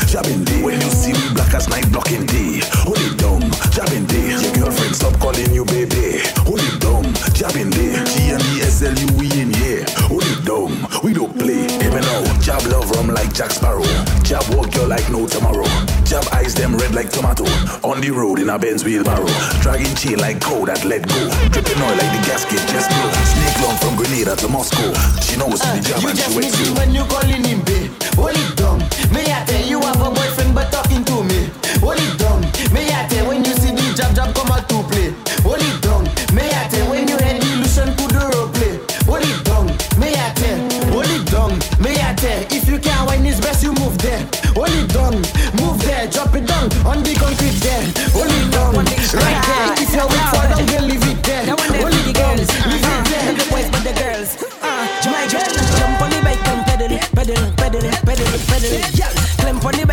jabbing 0.07 0.45
day. 0.45 0.63
When 0.63 0.81
you 0.81 0.91
see 0.91 1.13
me 1.13 1.35
black 1.35 1.53
as 1.55 1.69
night 1.69 1.91
blocking 1.91 2.27
day, 2.27 2.61
hold 2.87 2.99
it 2.99 3.19
down, 3.19 3.43
jabbing 3.71 4.07
day. 4.07 4.39
Your 4.39 4.55
girlfriend 4.55 4.95
stop 4.95 5.19
calling 5.19 5.53
you 5.53 5.65
baby, 5.65 6.23
hold 6.47 6.61
it 6.63 6.81
down, 6.81 7.05
jabbing 7.35 7.71
day. 7.71 7.99
G 8.15 8.31
and 8.31 8.43
E 8.55 8.63
S 8.63 8.83
L 8.83 8.95
U 8.95 9.09
we 9.19 9.27
in 9.41 9.53
here, 9.55 9.85
hold 10.07 10.25
it 10.25 10.45
down. 10.45 10.73
We 11.03 11.13
don't 11.13 11.37
play, 11.37 11.67
even 11.85 12.03
now. 12.03 12.23
Jab 12.41 12.63
love 12.71 12.86
like 13.09 13.33
Jack 13.35 13.51
Sparrow, 13.51 13.85
jab 14.23 14.43
walk 14.55 14.75
you 14.75 14.87
like 14.87 15.09
no 15.11 15.27
tomorrow. 15.27 15.67
Jab 16.05 16.25
eyes 16.33 16.55
them 16.55 16.77
red 16.77 16.95
like 16.95 17.11
tomato. 17.11 17.45
On 17.83 18.01
the 18.01 18.11
road 18.11 18.39
in 18.39 18.49
a 18.49 18.59
Benz 18.59 18.85
wheelbarrow, 18.85 19.29
dragging 19.61 19.95
chain 19.97 20.19
like 20.19 20.41
cow 20.41 20.65
that 20.65 20.85
let 20.85 21.07
go. 21.07 21.19
Dripping 21.51 21.83
oil 21.83 21.97
like 21.97 22.13
the 22.15 22.23
gasket 22.27 22.63
just 22.73 22.89
blow. 22.91 23.11
Snake 23.33 23.59
long 23.63 23.77
from 23.79 23.97
Grenada 23.97 24.37
to 24.37 24.49
Moscow. 24.49 24.93
She 25.21 25.37
knows 25.37 25.61
in 25.61 25.83
the 25.83 25.99
You 26.01 26.09
and 26.09 26.19
just 26.19 26.31
she 26.33 26.37
waits 26.39 26.59
you. 26.61 26.75
when 26.75 26.95
you 26.95 27.05
calling 27.05 27.45
him 27.45 27.61
babe. 27.65 27.91
Hold 28.17 28.33
it 28.37 28.57
down. 28.57 28.79
Me 29.13 29.23
I 29.29 29.45
tell 29.45 29.65
you 29.67 29.81
have 29.81 30.01
a 30.01 30.11
boyfriend 30.11 30.55
but 30.55 30.73
talking 30.73 31.05
to 31.05 31.23
me. 31.25 31.51
Hold 31.85 31.99
it 32.01 32.16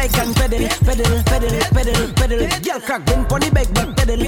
bike 0.04 0.18
and 0.20 0.36
pedal, 0.36 0.68
pedal, 0.84 1.24
pedal, 1.24 1.60
pedal, 1.72 2.14
pedal. 2.14 2.40
Girl, 2.60 2.80
crack 2.82 3.06
them 3.06 3.26
on 3.32 3.40
the 3.40 3.50
bike 3.56 3.72
pedal, 3.74 3.96
pedal, 3.96 4.28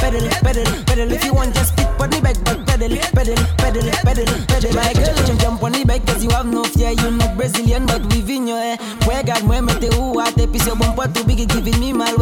pedal, 0.00 0.24
pedal, 0.40 0.84
pedal. 0.84 1.12
If 1.12 1.24
you 1.24 1.34
want, 1.34 1.54
just 1.54 1.72
spit 1.72 1.86
on 2.00 2.08
the 2.08 2.20
bike 2.24 2.40
pedal, 2.44 2.64
pedal, 3.12 3.36
pedal, 3.60 3.84
pedal, 4.00 4.26
pedal. 4.48 4.72
My 4.72 4.92
girl, 4.96 5.36
jump, 5.36 5.62
on 5.62 5.72
the 5.72 5.84
bike 5.84 6.06
'cause 6.06 6.24
you 6.24 6.30
have 6.30 6.46
no 6.46 6.64
fear. 6.64 6.92
You 6.92 7.10
know 7.10 7.28
Brazilian 7.36 7.86
but 7.86 8.02
within 8.02 8.46
your 8.48 8.56
uh, 8.56 8.76
hair. 8.76 8.78
Where 9.04 9.22
God, 9.22 9.42
where 9.46 9.62
me 9.62 9.74
te 9.74 9.88
who 9.94 10.16
te 10.36 10.46
piece 10.46 10.66
your 10.66 10.76
bumper 10.76 11.08
too 11.12 11.24
big, 11.24 11.48
giving 11.48 11.78
me 11.78 11.92
mal. 11.92 12.16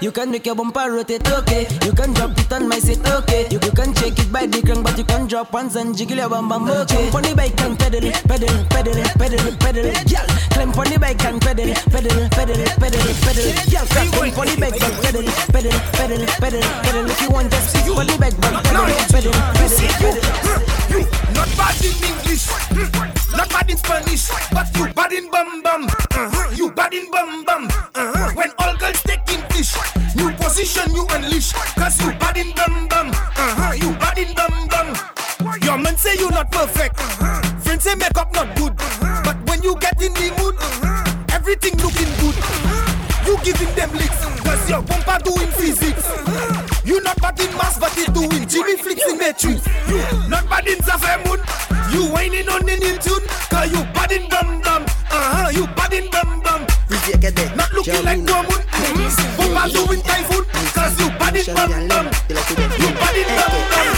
You 0.00 0.12
can 0.12 0.30
make 0.30 0.44
your 0.44 0.54
bumper 0.54 0.92
rotate, 0.92 1.26
okay. 1.30 1.66
You 1.84 1.92
can 1.92 2.12
drop 2.12 2.38
it 2.38 2.52
on 2.52 2.68
my 2.68 2.78
seat, 2.78 3.00
okay. 3.06 3.46
You, 3.50 3.58
you 3.62 3.72
can 3.72 3.94
shake 3.94 4.18
it 4.18 4.30
by 4.30 4.46
the 4.46 4.60
crank, 4.60 4.84
but 4.84 4.98
you 4.98 5.04
can 5.04 5.26
drop 5.26 5.52
once 5.52 5.74
and 5.74 5.96
jiggle 5.96 6.18
your 6.18 6.28
bum 6.28 6.48
bum, 6.48 6.68
okay. 6.68 7.04
Jump 7.04 7.14
on 7.14 7.22
the 7.22 7.34
bike 7.34 7.60
and 7.62 7.78
pedal, 7.78 8.12
pedal, 8.28 8.52
pedal, 8.68 8.94
pedal, 9.16 9.56
pedal. 9.56 9.88
Girl, 10.04 10.26
climb 10.52 10.72
on 10.76 10.86
the 10.92 10.98
bike 11.00 11.24
and 11.24 11.40
pedal, 11.40 11.72
pedal, 11.88 12.28
pedal, 12.28 12.60
pedal, 12.76 13.08
pedal. 13.24 13.46
Crack 13.88 14.12
jump 14.12 14.36
on 14.36 14.46
the 14.46 14.56
bike 14.60 14.82
and 14.84 14.96
pedal, 15.00 15.24
pedal, 15.48 15.72
pedal, 15.96 16.20
pedal, 16.44 16.62
pedal. 16.84 17.10
If 17.10 17.20
you 17.22 17.30
want, 17.30 17.50
just 17.50 17.72
sit 17.72 17.88
on 17.88 18.06
the 18.06 18.16
bike 18.20 18.36
pedal, 18.36 18.60
pedal, 19.08 19.32
pedal, 19.56 19.80
pedal. 19.96 20.20
Not 21.32 21.48
bad 21.56 21.80
in 21.80 21.96
English, 22.04 22.44
hmm, 22.68 23.36
not 23.36 23.48
bad 23.48 23.70
in 23.70 23.76
Spanish, 23.76 24.28
but 24.52 24.68
you 24.76 24.92
bad 24.92 25.12
in 25.12 25.30
bum 25.30 25.62
bum. 25.62 25.84
Uh-huh. 25.88 26.52
You 26.54 26.70
bad 26.70 26.92
in 26.92 27.10
bum 27.10 27.44
bum. 27.44 27.68
Uh-huh. 27.94 28.32
When 28.34 28.52
all 28.58 28.75
position 30.56 30.94
you 30.94 31.06
unleash, 31.10 31.52
cause 31.76 32.00
you 32.00 32.12
bad 32.12 32.36
in 32.38 32.50
bum 32.56 32.88
bum. 32.88 33.10
Uh-huh. 33.10 33.74
You 33.74 33.92
bad 34.00 34.16
in 34.16 34.32
bum 34.32 34.66
bum. 34.72 34.88
Your 35.60 35.76
man 35.76 35.96
say 35.98 36.16
you 36.16 36.30
not 36.30 36.50
perfect, 36.50 36.96
friends 37.60 37.84
say 37.84 37.94
makeup 37.94 38.32
not 38.32 38.56
good, 38.56 38.74
but 39.22 39.36
when 39.50 39.62
you 39.62 39.76
get 39.76 40.00
in 40.00 40.14
the 40.14 40.32
mood, 40.40 40.56
everything 41.28 41.76
looking 41.84 42.08
good. 42.24 42.36
You 43.28 43.36
giving 43.44 43.74
them 43.74 43.92
licks, 44.00 44.16
cause 44.40 44.70
your 44.70 44.80
bumper 44.80 45.18
doing 45.28 45.52
physics. 45.60 46.08
You 46.86 47.02
not 47.02 47.20
bad 47.20 47.38
in 47.38 47.52
mass, 47.52 47.78
but 47.78 47.92
it 47.98 48.14
doing 48.14 48.48
Jimmy 48.48 48.76
flips 48.80 49.04
in 49.12 49.20
tree. 49.36 49.60
You 49.92 50.00
not 50.30 50.48
bad 50.48 50.66
in 50.66 50.78
Zafamun. 50.78 51.36
You 51.92 52.08
whining 52.08 52.48
on 52.48 52.64
new 52.64 52.96
tune, 52.96 53.28
cause 53.52 53.70
you 53.70 53.84
bad 53.92 54.10
in 54.10 54.26
bum 54.30 54.62
bum. 54.62 54.84
Uh 55.12 55.20
huh, 55.36 55.48
you 55.52 55.66
bad 55.76 55.92
in 55.92 56.08
bum 56.08 56.40
bum. 56.40 56.66
Not 57.56 57.72
looking 57.74 58.04
like 58.04 58.20
Domun. 58.20 59.35
Bumper 59.56 59.72
doing 59.72 60.02
typhoon, 60.02 60.44
cause 60.76 61.00
you 61.00 61.08
bad 61.16 61.36
in 61.36 61.54
bum 61.54 61.70
bum. 61.88 62.06
You 62.28 62.88
bad 62.92 63.16
in 63.16 63.24
bum 63.40 63.56
bum. 63.72 63.88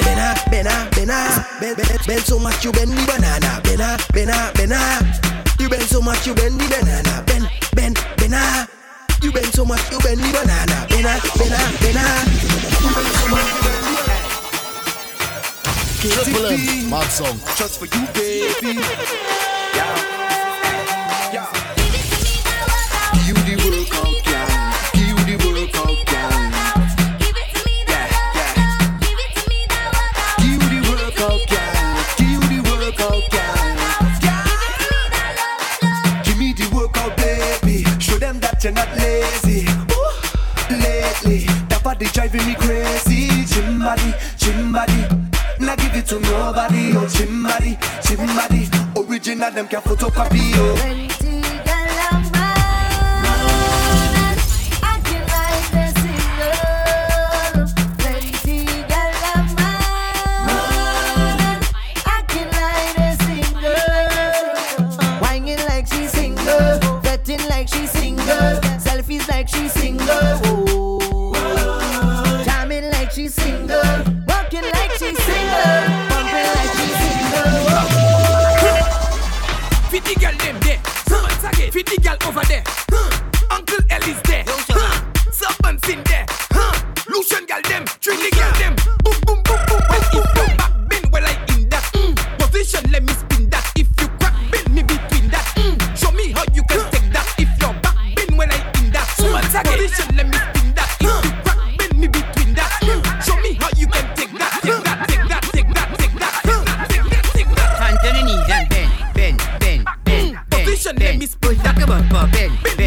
Bena, 0.00 0.32
bena, 0.48 0.88
bena, 0.92 1.46
bend, 1.60 1.76
bend, 1.76 2.00
bend 2.06 2.22
so 2.24 2.38
much 2.38 2.64
you 2.64 2.72
bend 2.72 2.90
the 2.90 3.04
banana. 3.04 3.60
Bena, 3.62 3.98
bena, 4.12 4.50
bena. 4.54 4.78
You 5.60 5.68
bend 5.68 5.82
so 5.82 6.00
much 6.00 6.26
you 6.26 6.34
bend 6.34 6.58
the 6.58 6.68
banana. 6.68 7.22
Bend, 7.26 7.50
bend, 7.74 7.98
bena. 8.16 8.66
You 9.20 9.30
bend 9.32 9.52
so 9.52 9.64
much 9.64 9.90
you 9.92 9.98
bend 10.00 10.20
the 10.20 10.32
banana. 10.32 10.86
Bena, 10.88 11.20
bena, 11.36 11.58
bena. 11.84 12.24
You 12.80 12.88
bend 12.96 13.12
so 13.12 13.28
much 13.28 13.52
you 13.52 13.68
bend 13.68 13.84
the 13.84 14.00
banana. 14.00 14.32
Triple 16.00 16.46
M, 16.46 16.88
mad 16.90 17.10
song. 17.10 17.38
Just 17.56 17.78
for 17.78 17.86
you, 17.86 18.06
baby. 18.14 18.80
Give 19.72 20.31
driving 42.12 42.46
me 42.46 42.54
crazy. 42.54 43.28
Gym 43.46 44.72
body. 44.72 45.02
Now 45.58 45.76
give 45.76 45.96
it 45.96 46.06
to 46.06 46.20
nobody, 46.20 46.92
oh 46.94 47.08
gym 47.08 47.42
body. 47.42 47.78
Original 48.96 49.50
them 49.50 49.68
can 49.68 49.80
photocopy, 49.80 50.52
oh. 50.56 51.11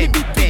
baby. 0.08 0.45